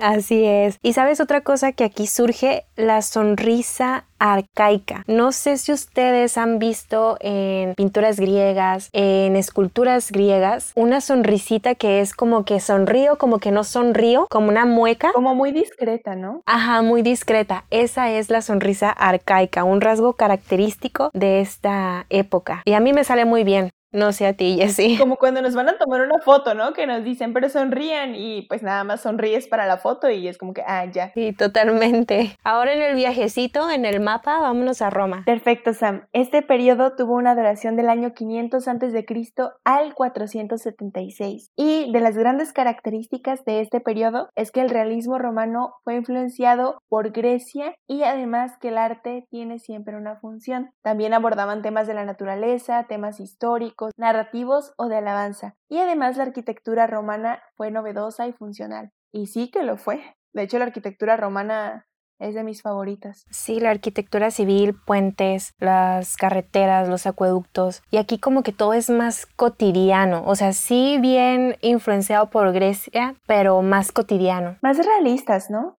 Así 0.00 0.44
es. 0.44 0.78
Y 0.80 0.92
sabes 0.92 1.20
otra 1.20 1.40
cosa 1.40 1.72
que 1.72 1.82
aquí 1.82 2.06
surge, 2.06 2.66
la 2.76 3.02
sonrisa 3.02 4.06
arcaica. 4.20 5.02
No 5.08 5.32
sé 5.32 5.58
si 5.58 5.72
ustedes 5.72 6.38
han 6.38 6.60
visto 6.60 7.16
en 7.20 7.74
pinturas 7.74 8.20
griegas, 8.20 8.88
en 8.92 9.34
esculturas 9.34 10.12
griegas, 10.12 10.70
una 10.76 11.00
sonrisita 11.00 11.74
que 11.74 12.00
es 12.00 12.14
como 12.14 12.44
que 12.44 12.60
sonrío, 12.60 13.18
como 13.18 13.38
que 13.40 13.50
no 13.50 13.64
sonrío, 13.64 14.28
como 14.30 14.48
una 14.48 14.66
mueca. 14.66 15.12
Como 15.12 15.34
muy 15.34 15.50
discreta, 15.50 16.14
¿no? 16.14 16.42
Ajá, 16.46 16.80
muy 16.82 17.02
discreta. 17.02 17.64
Esa 17.70 18.12
es 18.12 18.30
la 18.30 18.40
sonrisa 18.40 18.90
arcaica, 18.90 19.64
un 19.64 19.80
rasgo 19.80 20.12
característico 20.12 21.10
de 21.12 21.40
esta 21.40 22.06
época. 22.08 22.62
Y 22.64 22.74
a 22.74 22.80
mí 22.80 22.92
me 22.92 23.02
sale 23.02 23.24
muy 23.24 23.42
bien. 23.42 23.70
No 23.96 24.12
sé 24.12 24.26
a 24.26 24.34
ti, 24.34 24.58
Jessie. 24.60 24.98
Como 24.98 25.16
cuando 25.16 25.40
nos 25.40 25.54
van 25.54 25.70
a 25.70 25.78
tomar 25.78 26.02
una 26.02 26.18
foto, 26.18 26.52
¿no? 26.52 26.74
Que 26.74 26.86
nos 26.86 27.02
dicen, 27.02 27.32
pero 27.32 27.48
sonrían 27.48 28.14
y 28.14 28.42
pues 28.42 28.62
nada 28.62 28.84
más 28.84 29.00
sonríes 29.00 29.48
para 29.48 29.66
la 29.66 29.78
foto 29.78 30.10
y 30.10 30.28
es 30.28 30.36
como 30.36 30.52
que, 30.52 30.62
ah, 30.66 30.84
ya. 30.84 31.12
Sí, 31.14 31.32
totalmente. 31.32 32.36
Ahora 32.44 32.74
en 32.74 32.82
el 32.82 32.94
viajecito, 32.94 33.70
en 33.70 33.86
el 33.86 34.00
mapa, 34.00 34.38
vámonos 34.38 34.82
a 34.82 34.90
Roma. 34.90 35.22
Perfecto, 35.24 35.72
Sam. 35.72 36.06
Este 36.12 36.42
periodo 36.42 36.94
tuvo 36.94 37.14
una 37.14 37.34
duración 37.34 37.74
del 37.74 37.88
año 37.88 38.12
500 38.12 38.68
a.C. 38.68 39.06
al 39.64 39.94
476. 39.94 41.52
Y 41.56 41.90
de 41.90 42.00
las 42.00 42.18
grandes 42.18 42.52
características 42.52 43.46
de 43.46 43.62
este 43.62 43.80
periodo 43.80 44.28
es 44.36 44.52
que 44.52 44.60
el 44.60 44.68
realismo 44.68 45.18
romano 45.18 45.72
fue 45.84 45.94
influenciado 45.94 46.82
por 46.90 47.12
Grecia 47.12 47.74
y 47.86 48.02
además 48.02 48.58
que 48.60 48.68
el 48.68 48.76
arte 48.76 49.26
tiene 49.30 49.58
siempre 49.58 49.96
una 49.96 50.16
función. 50.16 50.70
También 50.82 51.14
abordaban 51.14 51.62
temas 51.62 51.86
de 51.86 51.94
la 51.94 52.04
naturaleza, 52.04 52.84
temas 52.88 53.20
históricos, 53.20 53.85
narrativos 53.96 54.72
o 54.76 54.88
de 54.88 54.96
alabanza. 54.96 55.56
Y 55.68 55.78
además 55.78 56.16
la 56.16 56.24
arquitectura 56.24 56.86
romana 56.86 57.42
fue 57.56 57.70
novedosa 57.70 58.26
y 58.26 58.32
funcional. 58.32 58.90
Y 59.12 59.26
sí 59.26 59.50
que 59.50 59.62
lo 59.62 59.76
fue. 59.76 60.16
De 60.32 60.42
hecho, 60.42 60.58
la 60.58 60.66
arquitectura 60.66 61.16
romana 61.16 61.86
es 62.18 62.34
de 62.34 62.42
mis 62.42 62.62
favoritas. 62.62 63.26
Sí, 63.30 63.60
la 63.60 63.70
arquitectura 63.70 64.30
civil, 64.30 64.74
puentes, 64.74 65.54
las 65.58 66.16
carreteras, 66.16 66.88
los 66.88 67.06
acueductos. 67.06 67.82
Y 67.90 67.98
aquí 67.98 68.18
como 68.18 68.42
que 68.42 68.52
todo 68.52 68.72
es 68.72 68.90
más 68.90 69.26
cotidiano. 69.26 70.22
O 70.26 70.34
sea, 70.34 70.52
sí 70.52 70.98
bien 71.00 71.56
influenciado 71.60 72.30
por 72.30 72.52
Grecia, 72.52 73.14
pero 73.26 73.62
más 73.62 73.92
cotidiano. 73.92 74.56
Más 74.62 74.78
realistas, 74.78 75.50
¿no? 75.50 75.76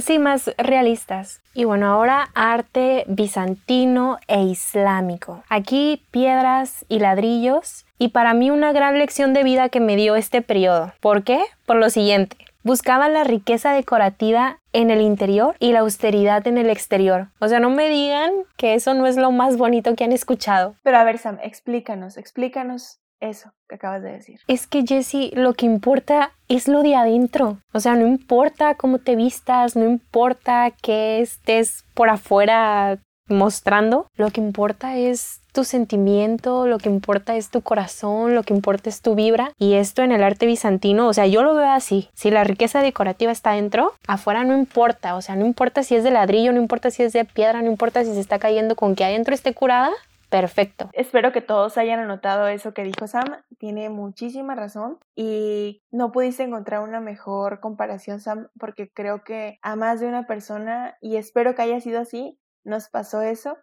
sí, 0.00 0.18
más 0.18 0.50
realistas. 0.56 1.42
Y 1.52 1.64
bueno, 1.64 1.86
ahora 1.86 2.30
arte 2.34 3.04
bizantino 3.08 4.18
e 4.28 4.42
islámico. 4.42 5.42
Aquí 5.48 6.04
piedras 6.10 6.84
y 6.88 7.00
ladrillos. 7.00 7.84
Y 7.98 8.08
para 8.08 8.32
mí 8.32 8.50
una 8.50 8.72
gran 8.72 8.98
lección 8.98 9.34
de 9.34 9.44
vida 9.44 9.68
que 9.68 9.80
me 9.80 9.96
dio 9.96 10.16
este 10.16 10.40
periodo. 10.40 10.92
¿Por 11.00 11.22
qué? 11.22 11.42
Por 11.66 11.76
lo 11.76 11.90
siguiente. 11.90 12.36
Buscaban 12.62 13.12
la 13.12 13.24
riqueza 13.24 13.72
decorativa 13.72 14.58
en 14.72 14.90
el 14.90 15.00
interior 15.00 15.56
y 15.58 15.72
la 15.72 15.80
austeridad 15.80 16.46
en 16.46 16.58
el 16.58 16.70
exterior. 16.70 17.28
O 17.40 17.48
sea, 17.48 17.58
no 17.60 17.70
me 17.70 17.88
digan 17.88 18.32
que 18.56 18.74
eso 18.74 18.94
no 18.94 19.06
es 19.06 19.16
lo 19.16 19.30
más 19.32 19.56
bonito 19.56 19.94
que 19.94 20.04
han 20.04 20.12
escuchado. 20.12 20.74
Pero 20.82 20.98
a 20.98 21.04
ver, 21.04 21.18
Sam, 21.18 21.38
explícanos, 21.42 22.16
explícanos 22.16 23.00
eso 23.20 23.52
que 23.68 23.76
acabas 23.76 24.02
de 24.02 24.12
decir. 24.12 24.40
Es 24.46 24.66
que 24.66 24.84
Jesse, 24.86 25.32
lo 25.34 25.54
que 25.54 25.66
importa 25.66 26.32
es 26.48 26.68
lo 26.68 26.82
de 26.82 26.96
adentro. 26.96 27.58
O 27.72 27.80
sea, 27.80 27.94
no 27.94 28.06
importa 28.06 28.74
cómo 28.74 28.98
te 28.98 29.16
vistas, 29.16 29.76
no 29.76 29.84
importa 29.84 30.70
que 30.82 31.20
estés 31.20 31.84
por 31.94 32.08
afuera 32.08 32.98
mostrando, 33.28 34.06
lo 34.16 34.30
que 34.30 34.40
importa 34.40 34.96
es 34.96 35.39
tu 35.52 35.64
sentimiento, 35.64 36.66
lo 36.66 36.78
que 36.78 36.88
importa 36.88 37.36
es 37.36 37.50
tu 37.50 37.62
corazón, 37.62 38.34
lo 38.34 38.42
que 38.42 38.54
importa 38.54 38.88
es 38.88 39.02
tu 39.02 39.14
vibra. 39.14 39.52
Y 39.58 39.74
esto 39.74 40.02
en 40.02 40.12
el 40.12 40.22
arte 40.22 40.46
bizantino, 40.46 41.08
o 41.08 41.12
sea, 41.12 41.26
yo 41.26 41.42
lo 41.42 41.54
veo 41.54 41.70
así. 41.70 42.08
Si 42.14 42.30
la 42.30 42.44
riqueza 42.44 42.82
decorativa 42.82 43.32
está 43.32 43.52
dentro, 43.52 43.92
afuera 44.06 44.44
no 44.44 44.56
importa. 44.56 45.14
O 45.16 45.22
sea, 45.22 45.36
no 45.36 45.46
importa 45.46 45.82
si 45.82 45.94
es 45.94 46.04
de 46.04 46.10
ladrillo, 46.10 46.52
no 46.52 46.60
importa 46.60 46.90
si 46.90 47.02
es 47.02 47.12
de 47.12 47.24
piedra, 47.24 47.62
no 47.62 47.70
importa 47.70 48.04
si 48.04 48.14
se 48.14 48.20
está 48.20 48.38
cayendo 48.38 48.76
con 48.76 48.94
que 48.94 49.04
adentro 49.04 49.34
esté 49.34 49.54
curada. 49.54 49.90
Perfecto. 50.30 50.88
Espero 50.92 51.32
que 51.32 51.40
todos 51.40 51.76
hayan 51.76 51.98
anotado 51.98 52.46
eso 52.46 52.72
que 52.72 52.84
dijo 52.84 53.08
Sam. 53.08 53.24
Tiene 53.58 53.90
muchísima 53.90 54.54
razón 54.54 54.98
y 55.16 55.82
no 55.90 56.12
pudiste 56.12 56.44
encontrar 56.44 56.82
una 56.82 57.00
mejor 57.00 57.58
comparación, 57.58 58.20
Sam, 58.20 58.48
porque 58.58 58.88
creo 58.92 59.24
que 59.24 59.58
a 59.60 59.74
más 59.74 59.98
de 59.98 60.06
una 60.06 60.28
persona, 60.28 60.96
y 61.00 61.16
espero 61.16 61.56
que 61.56 61.62
haya 61.62 61.80
sido 61.80 61.98
así, 62.00 62.38
nos 62.62 62.88
pasó 62.88 63.22
eso 63.22 63.56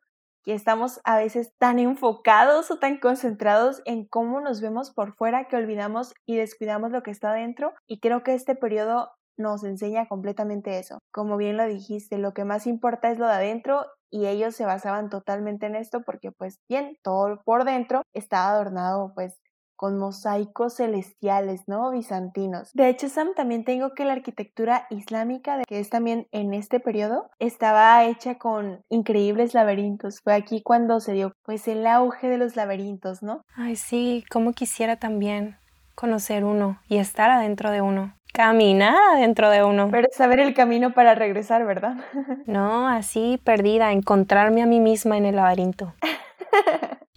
que 0.48 0.54
estamos 0.54 1.02
a 1.04 1.18
veces 1.18 1.52
tan 1.58 1.78
enfocados 1.78 2.72
o 2.72 2.80
tan 2.80 3.00
concentrados 3.00 3.82
en 3.84 4.08
cómo 4.08 4.40
nos 4.40 4.62
vemos 4.62 4.94
por 4.94 5.14
fuera 5.14 5.50
que 5.50 5.58
olvidamos 5.58 6.14
y 6.26 6.38
descuidamos 6.38 6.92
lo 6.92 7.04
que 7.04 7.12
está 7.12 7.34
dentro. 7.34 7.74
Y 7.86 8.00
creo 8.00 8.24
que 8.24 8.34
este 8.34 8.56
periodo 8.56 9.12
nos 9.36 9.66
enseña 9.66 10.08
completamente 10.08 10.80
eso. 10.80 11.00
Como 11.12 11.36
bien 11.36 11.58
lo 11.58 11.66
dijiste, 11.66 12.18
lo 12.18 12.34
que 12.34 12.46
más 12.46 12.66
importa 12.66 13.12
es 13.12 13.20
lo 13.20 13.28
de 13.28 13.34
adentro 13.34 13.88
y 14.10 14.28
ellos 14.28 14.56
se 14.56 14.64
basaban 14.64 15.10
totalmente 15.10 15.66
en 15.66 15.76
esto 15.76 16.04
porque 16.04 16.32
pues 16.32 16.62
bien, 16.70 16.96
todo 17.04 17.42
por 17.44 17.66
dentro 17.66 18.04
estaba 18.14 18.52
adornado 18.52 19.12
pues 19.16 19.42
con 19.78 19.98
mosaicos 19.98 20.76
celestiales, 20.76 21.62
¿no? 21.68 21.92
Bizantinos. 21.92 22.72
De 22.74 22.90
hecho, 22.90 23.08
Sam, 23.08 23.30
también 23.36 23.64
tengo 23.64 23.94
que 23.94 24.04
la 24.04 24.14
arquitectura 24.14 24.88
islámica, 24.90 25.62
que 25.68 25.80
es 25.80 25.90
también 25.90 26.28
en 26.32 26.54
este 26.54 26.80
periodo, 26.80 27.30
estaba 27.40 28.04
hecha 28.04 28.38
con 28.38 28.84
increíbles 28.90 29.54
laberintos. 29.54 30.20
Fue 30.24 30.34
aquí 30.34 30.62
cuando 30.62 31.00
se 31.00 31.14
dio 31.14 31.34
pues 31.44 31.68
el 31.68 31.88
auge 31.88 32.28
de 32.28 32.38
los 32.38 32.56
laberintos, 32.56 33.24
¿no? 33.24 33.42
Ay, 33.56 33.76
sí, 33.76 34.26
como 34.30 34.54
quisiera 34.54 34.98
también 34.98 35.58
conocer 35.96 36.44
uno 36.44 36.80
y 36.88 36.98
estar 36.98 37.30
adentro 37.30 37.72
de 37.72 37.82
uno. 37.82 38.14
Caminar 38.34 38.96
adentro 39.16 39.50
de 39.50 39.64
uno. 39.64 39.90
Pero 39.92 40.08
saber 40.12 40.40
el 40.40 40.54
camino 40.54 40.94
para 40.94 41.16
regresar, 41.16 41.66
¿verdad? 41.66 41.96
no, 42.46 42.88
así 42.88 43.40
perdida, 43.44 43.92
encontrarme 43.92 44.62
a 44.62 44.68
mí 44.68 44.80
misma 44.80 45.18
en 45.18 45.26
el 45.26 45.38
laberinto. 45.38 45.94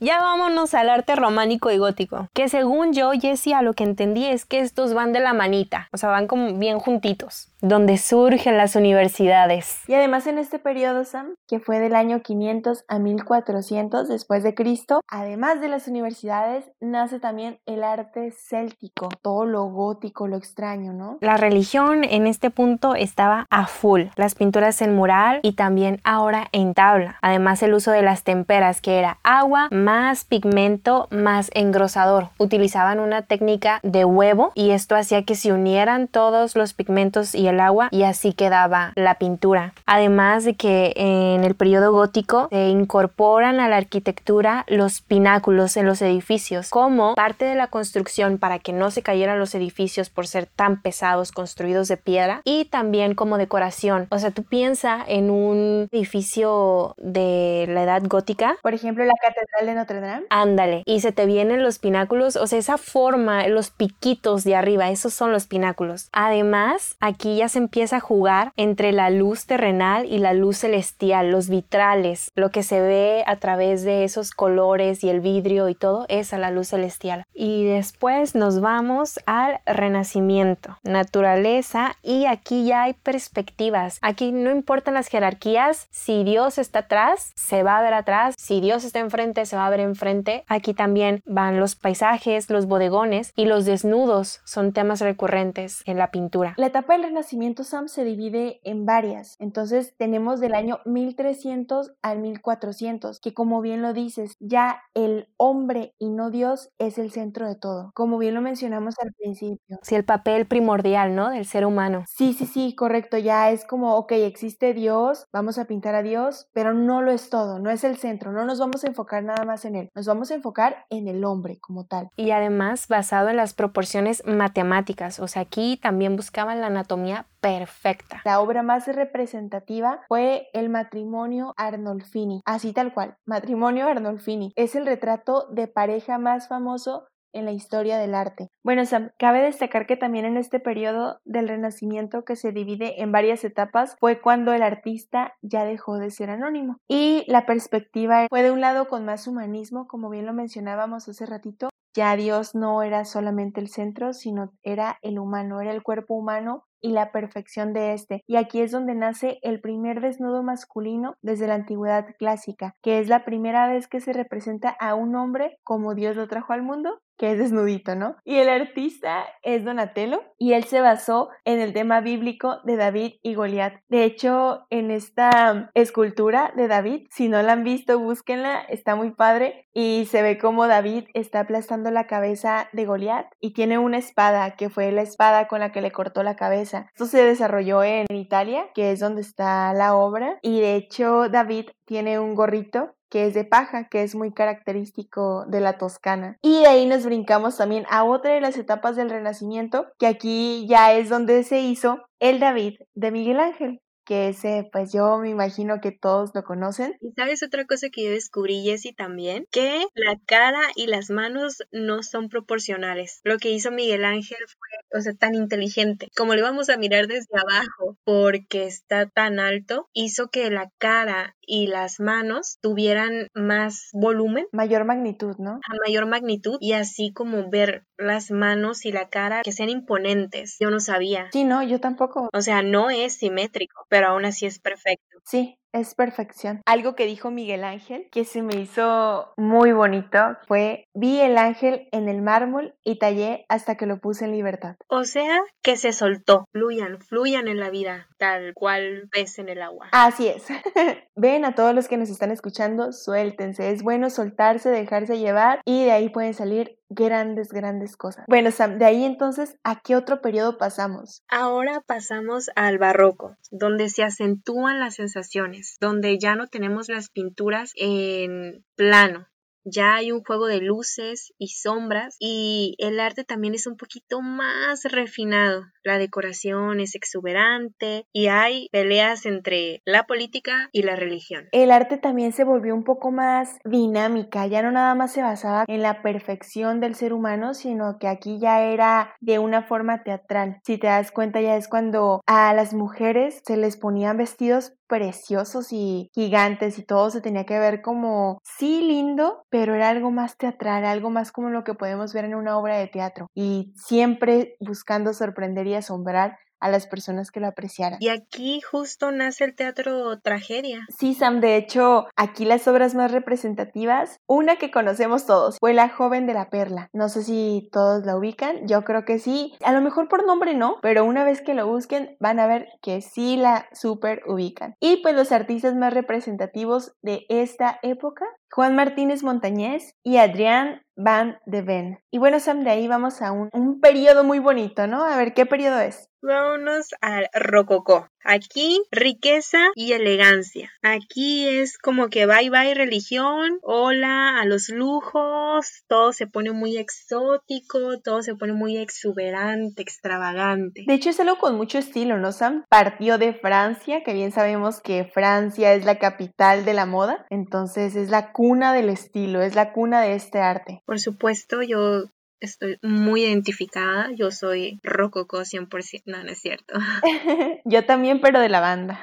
Ya 0.03 0.19
vámonos 0.23 0.73
al 0.73 0.89
arte 0.89 1.15
románico 1.15 1.71
y 1.71 1.77
gótico, 1.77 2.29
que 2.33 2.49
según 2.49 2.95
yo, 2.95 3.11
Jessie, 3.13 3.53
a 3.53 3.61
lo 3.61 3.75
que 3.75 3.85
entendí 3.85 4.25
es 4.25 4.47
que 4.47 4.61
estos 4.61 4.95
van 4.95 5.13
de 5.13 5.21
la 5.21 5.35
manita, 5.35 5.89
o 5.93 5.99
sea, 5.99 6.09
van 6.09 6.27
como 6.27 6.55
bien 6.59 6.79
juntitos 6.79 7.50
donde 7.63 7.99
surgen 7.99 8.57
las 8.57 8.77
universidades. 8.77 9.81
Y 9.89 9.95
además 9.95 10.27
en 10.27 10.39
este 10.39 10.59
periodo, 10.59 11.05
Sam, 11.05 11.35
que 11.47 11.61
fue 11.61 11.79
del 11.79 11.95
año 11.95 12.23
500 12.23 12.85
a 12.89 12.99
1400 12.99 14.09
después 14.09 14.43
de 14.43 14.55
Cristo, 14.55 15.01
además 15.09 15.61
de 15.61 15.69
las 15.69 15.89
universidades, 15.89 16.71
nace 16.81 17.21
también 17.21 17.61
el 17.67 17.85
arte 17.85 18.33
céltico, 18.33 19.09
todo 19.23 19.45
lo 19.45 19.65
gótico, 19.65 20.29
lo 20.29 20.37
extraño, 20.37 20.93
¿no? 20.93 21.19
La 21.21 21.37
religión 21.37 22.05
en 22.05 22.27
este 22.27 22.51
punto 22.51 22.95
estaba 22.95 23.47
a 23.51 23.67
full, 23.67 24.05
las 24.17 24.35
pinturas 24.35 24.81
en 24.83 24.95
mural 24.95 25.41
y 25.43 25.53
también 25.53 26.01
ahora 26.05 26.49
en 26.53 26.75
tabla. 26.75 27.19
Además 27.23 27.63
el 27.63 27.75
uso 27.75 27.91
de 27.91 28.03
las 28.03 28.25
temperas, 28.25 28.81
que 28.81 28.99
era 28.99 29.19
agua 29.23 29.69
más 29.71 30.25
pigmento 30.25 31.09
más 31.11 31.51
engrosador. 31.55 32.29
Utilizaban 32.39 33.01
una 33.01 33.23
técnica 33.23 33.81
de 33.83 34.05
huevo 34.05 34.53
y 34.55 34.71
esto 34.71 34.97
hacía 34.97 35.25
que 35.25 35.35
se 35.35 35.53
unieran 35.53 36.09
todos 36.09 36.57
los 36.57 36.75
pigmentos 36.75 37.35
y 37.35 37.49
el 37.51 37.61
agua 37.61 37.89
y 37.91 38.05
así 38.05 38.33
quedaba 38.33 38.93
la 38.97 39.17
pintura. 39.17 39.75
Además 39.87 40.45
de 40.45 40.55
que 40.55 40.93
en 40.97 41.45
el 41.45 41.55
periodo 41.55 41.93
gótico 41.93 42.49
se 42.51 42.69
incorporan 42.69 43.61
a 43.61 43.69
la 43.69 43.77
arquitectura 43.77 44.65
los 44.69 45.01
pináculos 45.01 45.77
en 45.77 45.87
los 45.87 46.03
edificios 46.03 46.71
como 46.71 47.15
parte 47.15 47.45
de 47.45 47.55
la 47.55 47.67
construcción 47.67 48.39
para 48.39 48.59
que 48.59 48.73
no 48.73 48.91
se 48.91 49.03
cayeran 49.03 49.39
los 49.39 49.55
edificios 49.55 50.11
por 50.11 50.27
ser 50.27 50.47
tan 50.47 50.81
pesados 50.83 51.33
construidos 51.33 51.89
de 51.89 51.97
piedra 51.97 52.43
y 52.45 52.67
también 52.67 53.15
como 53.15 53.39
decoración. 53.39 54.07
O 54.11 54.19
sea, 54.19 54.31
tú 54.31 54.45
piensa 54.45 55.05
en 55.07 55.31
un 55.31 55.89
edificio 55.93 56.95
de 56.99 57.67
la 57.69 57.83
edad 57.83 58.03
gótica. 58.05 58.57
Por 58.63 58.75
ejemplo, 58.75 59.05
la 59.05 59.15
Catedral 59.21 59.67
de 59.67 59.75
Notre 59.75 60.01
Dame. 60.01 60.27
Ándale. 60.31 60.83
Y 60.87 61.01
se 61.01 61.13
te 61.13 61.27
vienen 61.27 61.63
los 61.63 61.79
pináculos, 61.79 62.37
o 62.37 62.47
sea, 62.47 62.59
esa 62.59 62.79
forma, 62.79 63.47
los 63.49 63.71
piquitos 63.71 64.45
de 64.45 64.57
arriba, 64.57 64.91
esos 64.91 65.15
son 65.15 65.33
los 65.33 65.47
pináculos. 65.47 66.09
Además, 66.13 66.97
aquí 67.01 67.40
ya 67.41 67.49
se 67.49 67.59
empieza 67.59 67.97
a 67.97 68.01
jugar 68.01 68.53
entre 68.59 68.93
la 68.93 69.09
luz 69.09 69.47
terrenal 69.47 70.05
y 70.05 70.19
la 70.19 70.35
luz 70.35 70.59
celestial, 70.59 71.31
los 71.31 71.49
vitrales, 71.49 72.31
lo 72.35 72.51
que 72.51 72.63
se 72.63 72.83
ve 72.83 73.25
a 73.27 73.37
través 73.37 73.83
de 73.83 74.05
esos 74.05 74.33
colores 74.33 75.03
y 75.03 75.09
el 75.09 75.21
vidrio 75.21 75.71
y 75.71 75.75
todo 75.75 76.05
es 76.11 76.35
a 76.35 76.39
la 76.39 76.51
luz 76.51 76.69
celestial. 76.69 77.25
Y 77.33 77.65
después 77.65 78.35
nos 78.35 78.61
vamos 78.61 79.21
al 79.25 79.61
renacimiento, 79.65 80.77
naturaleza 80.83 81.97
y 82.03 82.27
aquí 82.27 82.67
ya 82.67 82.83
hay 82.83 82.93
perspectivas. 82.93 83.99
Aquí 84.03 84.33
no 84.33 84.51
importan 84.51 84.93
las 84.93 85.09
jerarquías, 85.09 85.89
si 85.91 86.25
Dios 86.25 86.59
está 86.59 86.81
atrás, 86.81 87.33
se 87.37 87.63
va 87.63 87.79
a 87.79 87.83
ver 87.83 87.95
atrás, 87.95 88.35
si 88.37 88.61
Dios 88.61 88.85
está 88.85 88.99
enfrente, 88.99 89.47
se 89.47 89.57
va 89.57 89.67
a 89.67 89.71
ver 89.71 89.81
enfrente. 89.81 90.45
Aquí 90.47 90.75
también 90.75 91.23
van 91.25 91.59
los 91.59 91.75
paisajes, 91.75 92.51
los 92.51 92.67
bodegones 92.67 93.33
y 93.35 93.47
los 93.47 93.65
desnudos 93.65 94.43
son 94.45 94.75
temas 94.75 95.01
recurrentes 95.01 95.83
en 95.87 95.97
la 95.97 96.11
pintura. 96.11 96.53
La 96.59 96.67
etapa 96.67 96.93
del 96.93 97.05
renacimiento 97.05 97.30
Sam 97.65 97.89
se 97.89 98.05
divide 98.05 98.61
en 98.65 98.87
varias. 98.87 99.37
Entonces 99.39 99.95
tenemos 99.97 100.41
del 100.41 100.55
año 100.55 100.81
1300 100.85 101.93
al 102.03 102.19
1400, 102.21 103.21
que 103.21 103.35
como 103.35 103.61
bien 103.61 103.83
lo 103.83 103.93
dices, 103.93 104.37
ya 104.41 104.83
el 104.95 105.29
hombre 105.37 105.95
y 105.99 106.09
no 106.11 106.31
Dios 106.31 106.71
es 106.79 106.99
el 106.99 107.11
centro 107.11 107.49
de 107.49 107.57
todo, 107.57 107.93
como 107.95 108.19
bien 108.19 108.35
lo 108.35 108.41
mencionamos 108.41 108.95
al 109.03 109.13
principio. 109.13 109.79
Sí, 109.83 109.95
el 109.95 110.05
papel 110.05 110.47
primordial, 110.47 111.15
¿no? 111.15 111.31
Del 111.31 111.47
ser 111.47 111.67
humano. 111.67 112.05
Sí, 112.09 112.33
sí, 112.33 112.47
sí, 112.47 112.75
correcto. 112.75 113.19
Ya 113.19 113.51
es 113.51 113.65
como, 113.65 113.97
ok, 113.97 114.13
existe 114.13 114.75
Dios, 114.75 115.27
vamos 115.33 115.59
a 115.59 115.67
pintar 115.67 115.95
a 115.95 116.03
Dios, 116.03 116.49
pero 116.53 116.75
no 116.75 117.03
lo 117.03 117.11
es 117.13 117.31
todo, 117.31 117.59
no 117.59 117.71
es 117.71 117.85
el 117.85 117.97
centro, 117.97 118.33
no 118.33 118.45
nos 118.45 118.59
vamos 118.59 118.85
a 118.85 118.89
enfocar 118.89 119.23
nada 119.23 119.45
más 119.45 119.65
en 119.65 119.77
él, 119.77 119.91
nos 119.95 120.07
vamos 120.07 120.31
a 120.31 120.35
enfocar 120.35 120.87
en 120.91 121.09
el 121.09 121.25
hombre 121.25 121.59
como 121.61 121.87
tal. 121.87 122.09
Y 122.17 122.31
además 122.31 122.89
basado 122.89 123.29
en 123.29 123.37
las 123.37 123.55
proporciones 123.55 124.23
matemáticas, 124.27 125.21
o 125.21 125.29
sea, 125.29 125.43
aquí 125.43 125.79
también 125.81 126.17
buscaban 126.17 126.61
la 126.61 126.69
anatomía 126.69 127.20
perfecta. 127.41 128.23
La 128.25 128.41
obra 128.41 128.63
más 128.63 128.87
representativa 128.87 130.01
fue 130.09 130.49
el 130.53 130.69
matrimonio 130.69 131.55
Arnolfini, 131.57 132.43
así 132.45 132.73
tal 132.73 132.93
cual, 132.93 133.17
matrimonio 133.27 133.87
Arnolfini. 133.87 134.53
Es 134.57 134.75
el 134.75 134.87
retrato 134.87 135.47
de 135.51 135.69
pareja 135.69 136.19
más 136.19 136.49
famoso 136.49 137.07
en 137.33 137.45
la 137.45 137.53
historia 137.53 137.99
del 137.99 138.15
arte. 138.15 138.49
Bueno, 138.65 138.83
cabe 139.19 139.41
destacar 139.41 139.87
que 139.87 139.97
también 139.97 140.25
en 140.25 140.37
este 140.37 140.61
periodo 140.61 141.21
del 141.25 141.49
Renacimiento 141.49 142.25
que 142.25 142.37
se 142.37 142.53
divide 142.53 143.03
en 143.03 143.13
varias 143.13 143.45
etapas 143.45 143.97
fue 144.01 144.21
cuando 144.21 144.53
el 144.53 144.63
artista 144.63 145.35
ya 145.43 145.65
dejó 145.65 145.99
de 145.99 146.11
ser 146.11 146.31
anónimo 146.31 146.79
y 146.89 147.25
la 147.29 147.47
perspectiva 147.47 148.27
fue 148.29 148.43
de 148.43 148.51
un 148.51 148.61
lado 148.61 148.89
con 148.89 149.05
más 149.05 149.27
humanismo, 149.27 149.87
como 149.87 150.11
bien 150.11 150.27
lo 150.27 150.35
mencionábamos 150.35 151.09
hace 151.09 151.27
ratito, 151.27 151.70
ya 151.95 152.17
Dios 152.17 152.55
no 152.55 152.83
era 152.83 153.05
solamente 153.05 153.61
el 153.61 153.69
centro, 153.69 154.13
sino 154.13 154.53
era 154.63 154.99
el 155.03 155.19
humano, 155.19 155.61
era 155.61 155.73
el 155.73 155.83
cuerpo 155.83 156.15
humano 156.15 156.65
y 156.81 156.93
la 156.93 157.13
perfección 157.13 157.73
de 157.73 157.93
este. 157.93 158.23
Y 158.27 158.37
aquí 158.37 158.61
es 158.61 158.71
donde 158.71 158.95
nace 158.95 159.39
el 159.43 159.61
primer 159.61 160.01
desnudo 160.01 160.43
masculino 160.43 161.15
desde 161.23 161.47
la 161.47 161.55
antigüedad 161.55 162.07
clásica, 162.19 162.75
que 162.83 162.99
es 162.99 163.09
la 163.09 163.25
primera 163.25 163.69
vez 163.69 163.87
que 163.87 164.01
se 164.01 164.13
representa 164.13 164.71
a 164.71 164.95
un 164.95 165.15
hombre 165.15 165.59
como 165.63 165.95
Dios 165.95 166.17
lo 166.17 166.29
trajo 166.29 166.53
al 166.53 166.63
mundo 166.63 167.01
que 167.21 167.33
es 167.33 167.39
desnudito, 167.39 167.95
¿no? 167.95 168.17
Y 168.25 168.37
el 168.37 168.49
artista 168.49 169.27
es 169.43 169.63
Donatello 169.63 170.23
y 170.39 170.55
él 170.55 170.65
se 170.65 170.81
basó 170.81 171.29
en 171.45 171.61
el 171.61 171.75
tema 171.75 172.01
bíblico 172.01 172.61
de 172.65 172.77
David 172.77 173.17
y 173.23 173.35
Goliat. 173.35 173.75
De 173.91 174.05
hecho, 174.05 174.65
en 174.71 174.91
esta 174.91 175.71
escultura 175.75 176.51
de 176.57 176.67
David, 176.67 177.09
si 177.11 177.29
no 177.29 177.43
la 177.43 177.53
han 177.53 177.63
visto, 177.63 177.99
búsquenla, 177.99 178.61
está 178.61 178.97
muy 178.97 179.11
padre 179.11 179.69
y 179.75 180.07
se 180.11 180.23
ve 180.23 180.39
como 180.39 180.67
David 180.67 181.09
está 181.13 181.41
aplastando 181.41 181.91
la 181.91 182.07
cabeza 182.07 182.71
de 182.73 182.87
Goliat 182.87 183.27
y 183.39 183.53
tiene 183.53 183.77
una 183.77 183.99
espada 183.99 184.57
que 184.57 184.71
fue 184.71 184.91
la 184.91 185.03
espada 185.03 185.47
con 185.47 185.61
la 185.61 185.73
que 185.73 185.83
le 185.83 185.93
cortó 185.93 186.23
la 186.23 186.37
cabeza. 186.37 186.87
Esto 186.95 187.05
se 187.05 187.23
desarrolló 187.23 187.85
en 187.85 188.07
Italia, 188.15 188.65
que 188.75 188.93
es 188.93 189.01
donde 189.01 189.21
está 189.21 189.75
la 189.75 189.95
obra 189.95 190.39
y 190.41 190.61
de 190.61 190.75
hecho 190.75 191.29
David 191.29 191.67
tiene 191.85 192.19
un 192.19 192.35
gorrito 192.35 192.95
que 193.11 193.27
es 193.27 193.35
de 193.35 193.45
paja, 193.45 193.89
que 193.89 194.03
es 194.03 194.15
muy 194.15 194.33
característico 194.33 195.45
de 195.47 195.61
la 195.61 195.77
Toscana. 195.79 196.39
Y 196.43 196.61
de 196.61 196.67
ahí 196.67 196.87
nos 196.87 197.05
brincamos 197.05 197.57
también 197.57 197.85
a 197.91 198.05
otra 198.05 198.33
de 198.33 198.41
las 198.41 198.57
etapas 198.57 198.97
del 198.97 199.11
Renacimiento, 199.11 199.89
que 199.99 200.07
aquí 200.07 200.67
ya 200.69 200.93
es 200.93 201.09
donde 201.09 201.43
se 201.43 201.61
hizo 201.61 202.03
el 202.21 202.41
David 202.41 202.79
de 202.95 203.11
Miguel 203.11 203.41
Ángel 203.41 203.81
que 204.11 204.27
ese, 204.27 204.69
pues 204.73 204.93
yo 204.93 205.19
me 205.19 205.31
imagino 205.31 205.81
que 205.81 205.93
todos 205.93 206.31
lo 206.35 206.43
conocen. 206.43 206.97
Y 207.01 207.13
sabes 207.13 207.45
otra 207.45 207.65
cosa 207.65 207.91
que 207.91 208.03
yo 208.03 208.11
descubrí, 208.11 208.65
Jessie, 208.65 208.93
también, 208.93 209.47
que 209.53 209.85
la 209.95 210.17
cara 210.27 210.61
y 210.75 210.89
las 210.89 211.11
manos 211.11 211.59
no 211.71 212.03
son 212.03 212.29
proporcionales. 212.29 213.21
Lo 213.23 213.39
que 213.39 213.51
hizo 213.51 213.71
Miguel 213.71 214.05
Ángel 214.05 214.39
fue, 214.49 214.99
o 214.99 215.01
sea, 215.01 215.13
tan 215.15 215.37
inteligente. 215.37 216.09
Como 216.17 216.35
lo 216.35 216.41
íbamos 216.41 216.71
a 216.71 216.77
mirar 216.77 217.07
desde 217.07 217.39
abajo, 217.39 217.99
porque 218.03 218.67
está 218.67 219.09
tan 219.09 219.39
alto, 219.39 219.89
hizo 219.93 220.27
que 220.27 220.51
la 220.51 220.73
cara 220.79 221.37
y 221.51 221.67
las 221.67 221.99
manos 221.99 222.59
tuvieran 222.63 223.27
más 223.35 223.89
volumen. 223.93 224.47
Mayor 224.53 224.85
magnitud, 224.85 225.35
¿no? 225.39 225.55
A 225.55 225.75
mayor 225.85 226.07
magnitud 226.07 226.59
y 226.61 226.75
así 226.75 227.13
como 227.13 227.51
ver 227.51 227.85
las 227.99 228.31
manos 228.31 228.87
y 228.87 228.93
la 228.93 229.09
cara 229.09 229.43
que 229.43 229.51
sean 229.51 229.69
imponentes. 229.69 230.57
Yo 230.61 230.71
no 230.71 230.79
sabía. 230.79 231.29
Sí, 231.33 231.43
no, 231.43 231.63
yo 231.65 231.81
tampoco. 231.81 232.31
O 232.33 232.41
sea, 232.41 232.63
no 232.63 232.89
es 232.89 233.15
simétrico, 233.15 233.85
pero 233.89 234.09
aún 234.09 234.25
así 234.25 234.47
es 234.47 234.61
perfecto. 234.61 235.19
Sí, 235.25 235.59
es 235.73 235.95
perfección. 235.95 236.63
Algo 236.67 236.95
que 236.95 237.07
dijo 237.07 237.31
Miguel 237.31 237.65
Ángel 237.65 238.09
que 238.11 238.25
se 238.25 238.43
me 238.43 238.57
hizo 238.57 239.33
muy 239.37 239.73
bonito 239.73 240.19
fue 240.47 240.85
vi 240.95 241.21
el 241.21 241.39
ángel 241.39 241.89
en 241.93 242.09
el 242.09 242.23
mármol 242.23 242.75
y 242.85 242.99
tallé 242.99 243.45
hasta 243.49 243.77
que 243.77 243.87
lo 243.87 244.01
puse 244.01 244.25
en 244.25 244.33
libertad. 244.33 244.77
O 244.89 245.05
sea, 245.05 245.41
que 245.63 245.77
se 245.77 245.93
soltó. 245.93 246.47
Fluyan, 246.53 247.01
fluyan 247.01 247.49
en 247.49 247.59
la 247.59 247.71
vida, 247.71 248.09
tal 248.19 248.55
cual 248.55 249.09
ves 249.13 249.39
en 249.39 249.49
el 249.49 249.63
agua. 249.63 249.89
Así 249.93 250.29
es. 250.29 250.47
Ven 251.17 251.45
a 251.45 251.55
todos 251.55 251.75
los 251.75 251.89
que 251.89 251.97
nos 251.97 252.11
están 252.11 252.31
escuchando, 252.31 252.93
suéltense. 252.93 253.71
Es 253.71 253.83
bueno 253.83 254.11
soltarse, 254.11 254.71
dejarse 254.71 255.19
llevar 255.19 255.61
y 255.65 255.85
de 255.85 255.93
ahí 255.93 256.09
pueden 256.09 256.35
salir 256.35 256.80
grandes, 256.91 257.53
grandes 257.53 257.97
cosas. 257.97 258.25
Bueno, 258.29 258.51
Sam, 258.51 258.79
de 258.79 258.85
ahí 258.85 259.05
entonces, 259.05 259.57
¿a 259.65 259.81
qué 259.81 259.97
otro 259.97 260.21
periodo 260.21 260.59
pasamos? 260.59 261.23
Ahora 261.29 261.81
pasamos 261.87 262.51
al 262.57 262.79
barroco, 262.79 263.37
donde 263.51 263.89
se 263.89 264.03
acentúan 264.03 264.81
las 264.81 264.97
sensaciones, 264.97 265.79
donde 265.81 266.19
ya 266.19 266.35
no 266.35 266.49
tenemos 266.49 266.89
las 266.89 267.09
pinturas 267.09 267.73
en 267.77 268.65
plano, 268.75 269.29
ya 269.65 269.95
hay 269.95 270.13
un 270.13 270.23
juego 270.23 270.47
de 270.47 270.61
luces 270.61 271.33
y 271.39 271.49
sombras 271.49 272.17
y 272.19 272.75
el 272.79 273.01
arte 273.01 273.25
también 273.25 273.55
es 273.55 273.67
un 273.67 273.77
poquito 273.77 274.21
más 274.21 274.85
refinado. 274.85 275.65
La 275.83 275.99
decoración 275.99 276.81
es 276.81 276.95
exuberante 276.95 278.07
y 278.13 278.27
hay 278.27 278.69
peleas 278.71 279.27
entre 279.27 279.83
la 279.85 280.05
política 280.05 280.69
y 280.73 280.83
la 280.83 280.97
religión. 280.97 281.49
El 281.53 281.71
arte 281.71 281.97
también 281.97 282.33
se 282.33 282.45
volvió 282.45 282.75
un 282.75 282.85
poco 282.85 283.11
más 283.11 283.59
dinámica, 283.65 284.47
ya 284.47 284.63
no 284.63 284.71
nada 284.71 284.95
más 284.95 285.13
se 285.13 285.23
basaba 285.23 285.65
en 285.67 285.83
la 285.83 286.03
perfección 286.03 286.81
del 286.81 286.95
ser 286.95 287.13
humano, 287.13 287.55
sino 287.55 287.99
que 287.99 288.09
aquí 288.09 288.39
ya 288.39 288.63
era 288.63 289.15
de 289.21 289.39
una 289.39 289.63
forma 289.63 290.03
teatral. 290.03 290.61
Si 290.65 290.79
te 290.79 290.87
das 290.87 291.13
cuenta 291.13 291.41
ya 291.41 291.57
es 291.57 291.69
cuando 291.69 292.21
a 292.27 292.53
las 292.55 292.75
mujeres 292.75 293.41
se 293.45 293.57
les 293.57 293.77
ponían 293.77 294.17
vestidos 294.17 294.75
preciosos 294.91 295.73
y 295.73 296.11
gigantes 296.13 296.79
y 296.79 296.85
todo 296.85 297.11
se 297.11 297.21
tenía 297.21 297.47
que 297.47 297.59
ver 297.61 297.81
como 297.81 298.41
sí 298.43 298.83
lindo, 298.83 299.45
pero 299.51 299.75
era 299.75 299.91
algo 299.91 300.11
más 300.11 300.37
teatral, 300.37 300.85
algo 300.85 301.11
más 301.11 301.33
como 301.33 301.51
lo 301.51 301.65
que 301.65 301.75
podemos 301.75 302.13
ver 302.13 302.25
en 302.25 302.35
una 302.35 302.57
obra 302.57 302.79
de 302.79 302.87
teatro 302.87 303.29
y 303.35 303.73
siempre 303.77 304.57
buscando 304.61 305.13
sorprender 305.13 305.67
y 305.67 305.75
asombrar 305.75 306.39
a 306.61 306.71
las 306.71 306.87
personas 306.87 307.31
que 307.31 307.41
lo 307.41 307.49
apreciaran. 307.49 307.99
Y 308.01 308.09
aquí 308.09 308.61
justo 308.61 309.11
nace 309.11 309.45
el 309.45 309.55
teatro 309.55 310.21
tragedia. 310.21 310.81
Sí, 310.97 311.15
Sam, 311.15 311.41
de 311.41 311.57
hecho, 311.57 312.07
aquí 312.17 312.45
las 312.45 312.69
obras 312.69 312.95
más 312.95 313.11
representativas, 313.11 314.21
una 314.27 314.57
que 314.57 314.71
conocemos 314.71 315.27
todos, 315.27 315.57
fue 315.59 315.73
La 315.73 315.89
joven 315.89 316.27
de 316.27 316.35
la 316.35 316.51
perla. 316.51 316.91
No 316.93 317.09
sé 317.09 317.23
si 317.23 317.69
todos 317.73 318.05
la 318.05 318.17
ubican, 318.17 318.67
yo 318.67 318.85
creo 318.85 319.05
que 319.05 319.19
sí. 319.19 319.55
A 319.65 319.73
lo 319.73 319.81
mejor 319.81 320.09
por 320.09 320.27
nombre 320.27 320.55
no, 320.55 320.77
pero 320.83 321.05
una 321.05 321.25
vez 321.25 321.41
que 321.41 321.55
lo 321.55 321.67
busquen 321.67 322.17
van 322.21 322.39
a 322.39 322.47
ver 322.47 322.69
que 322.83 323.01
sí 323.01 323.37
la 323.37 323.67
super 323.73 324.23
ubican. 324.27 324.75
Y 324.81 324.99
pues 324.99 325.15
los 325.15 325.33
artistas 325.33 325.75
más 325.75 325.95
representativos 325.95 326.93
de 327.03 327.25
esta 327.29 327.79
época, 327.83 328.27
Juan 328.53 328.75
Martínez 328.75 329.23
Montañez 329.23 329.95
y 330.03 330.17
Adrián 330.17 330.83
Van 330.97 331.39
de 331.47 331.63
Ven. 331.63 331.99
Y 332.11 332.19
bueno, 332.19 332.41
Sam, 332.41 332.65
de 332.65 332.71
ahí 332.71 332.89
vamos 332.89 333.23
a 333.23 333.33
un, 333.33 333.49
un 333.53 333.81
periodo 333.81 334.25
muy 334.25 334.39
bonito, 334.39 334.87
¿no? 334.87 335.05
A 335.05 335.17
ver, 335.17 335.35
¿qué 335.35 335.47
periodo 335.47 335.79
es? 335.81 336.09
Vámonos 336.21 336.89
al 337.01 337.29
rococó. 337.33 338.09
Aquí 338.25 338.83
riqueza 338.91 339.59
y 339.75 339.93
elegancia. 339.93 340.71
Aquí 340.83 341.49
es 341.49 341.79
como 341.79 342.09
que 342.09 342.27
bye 342.27 342.51
bye 342.51 342.75
religión, 342.75 343.59
hola 343.63 344.39
a 344.41 344.45
los 344.45 344.69
lujos, 344.69 345.85
todo 345.89 346.13
se 346.13 346.27
pone 346.27 346.53
muy 346.53 346.77
exótico, 346.77 348.01
todo 348.01 348.23
se 348.23 348.35
pone 348.35 348.53
muy 348.53 348.77
exuberante, 348.77 349.83
extravagante. 349.83 350.85
De 350.87 350.95
hecho 350.95 351.11
es 351.11 351.21
algo 351.21 351.39
con 351.39 351.57
mucho 351.57 351.79
estilo, 351.79 352.19
¿no, 352.19 352.33
Sam? 352.33 352.65
Partió 352.69 353.19
de 353.19 353.33
Francia, 353.33 354.03
que 354.05 354.13
bien 354.13 354.33
sabemos 354.33 354.81
que 354.81 355.05
Francia 355.05 355.73
es 355.75 355.85
la 355.85 355.99
capital 355.99 356.65
de 356.65 356.75
la 356.75 356.87
moda, 356.87 357.27
entonces 357.31 357.97
es 357.97 358.11
la 358.11 358.33
cuna 358.33 358.73
del 358.73 358.91
estilo, 358.91 359.43
es 359.43 359.55
la 359.55 359.73
cuna 359.73 360.03
de 360.03 360.15
este 360.15 360.41
arte. 360.41 360.83
Por 360.85 361.01
supuesto, 361.01 361.63
yo 361.63 362.05
estoy 362.41 362.79
muy 362.83 363.25
identificada. 363.25 364.09
Yo 364.17 364.31
soy 364.31 364.81
Rococo 364.83 365.41
100%. 365.41 366.03
No, 366.07 366.23
no 366.23 366.31
es 366.31 366.39
cierto. 366.39 366.75
Yo 367.65 367.85
también, 367.85 368.21
pero 368.21 368.41
de 368.41 368.49
la 368.49 368.61
banda. 368.61 369.01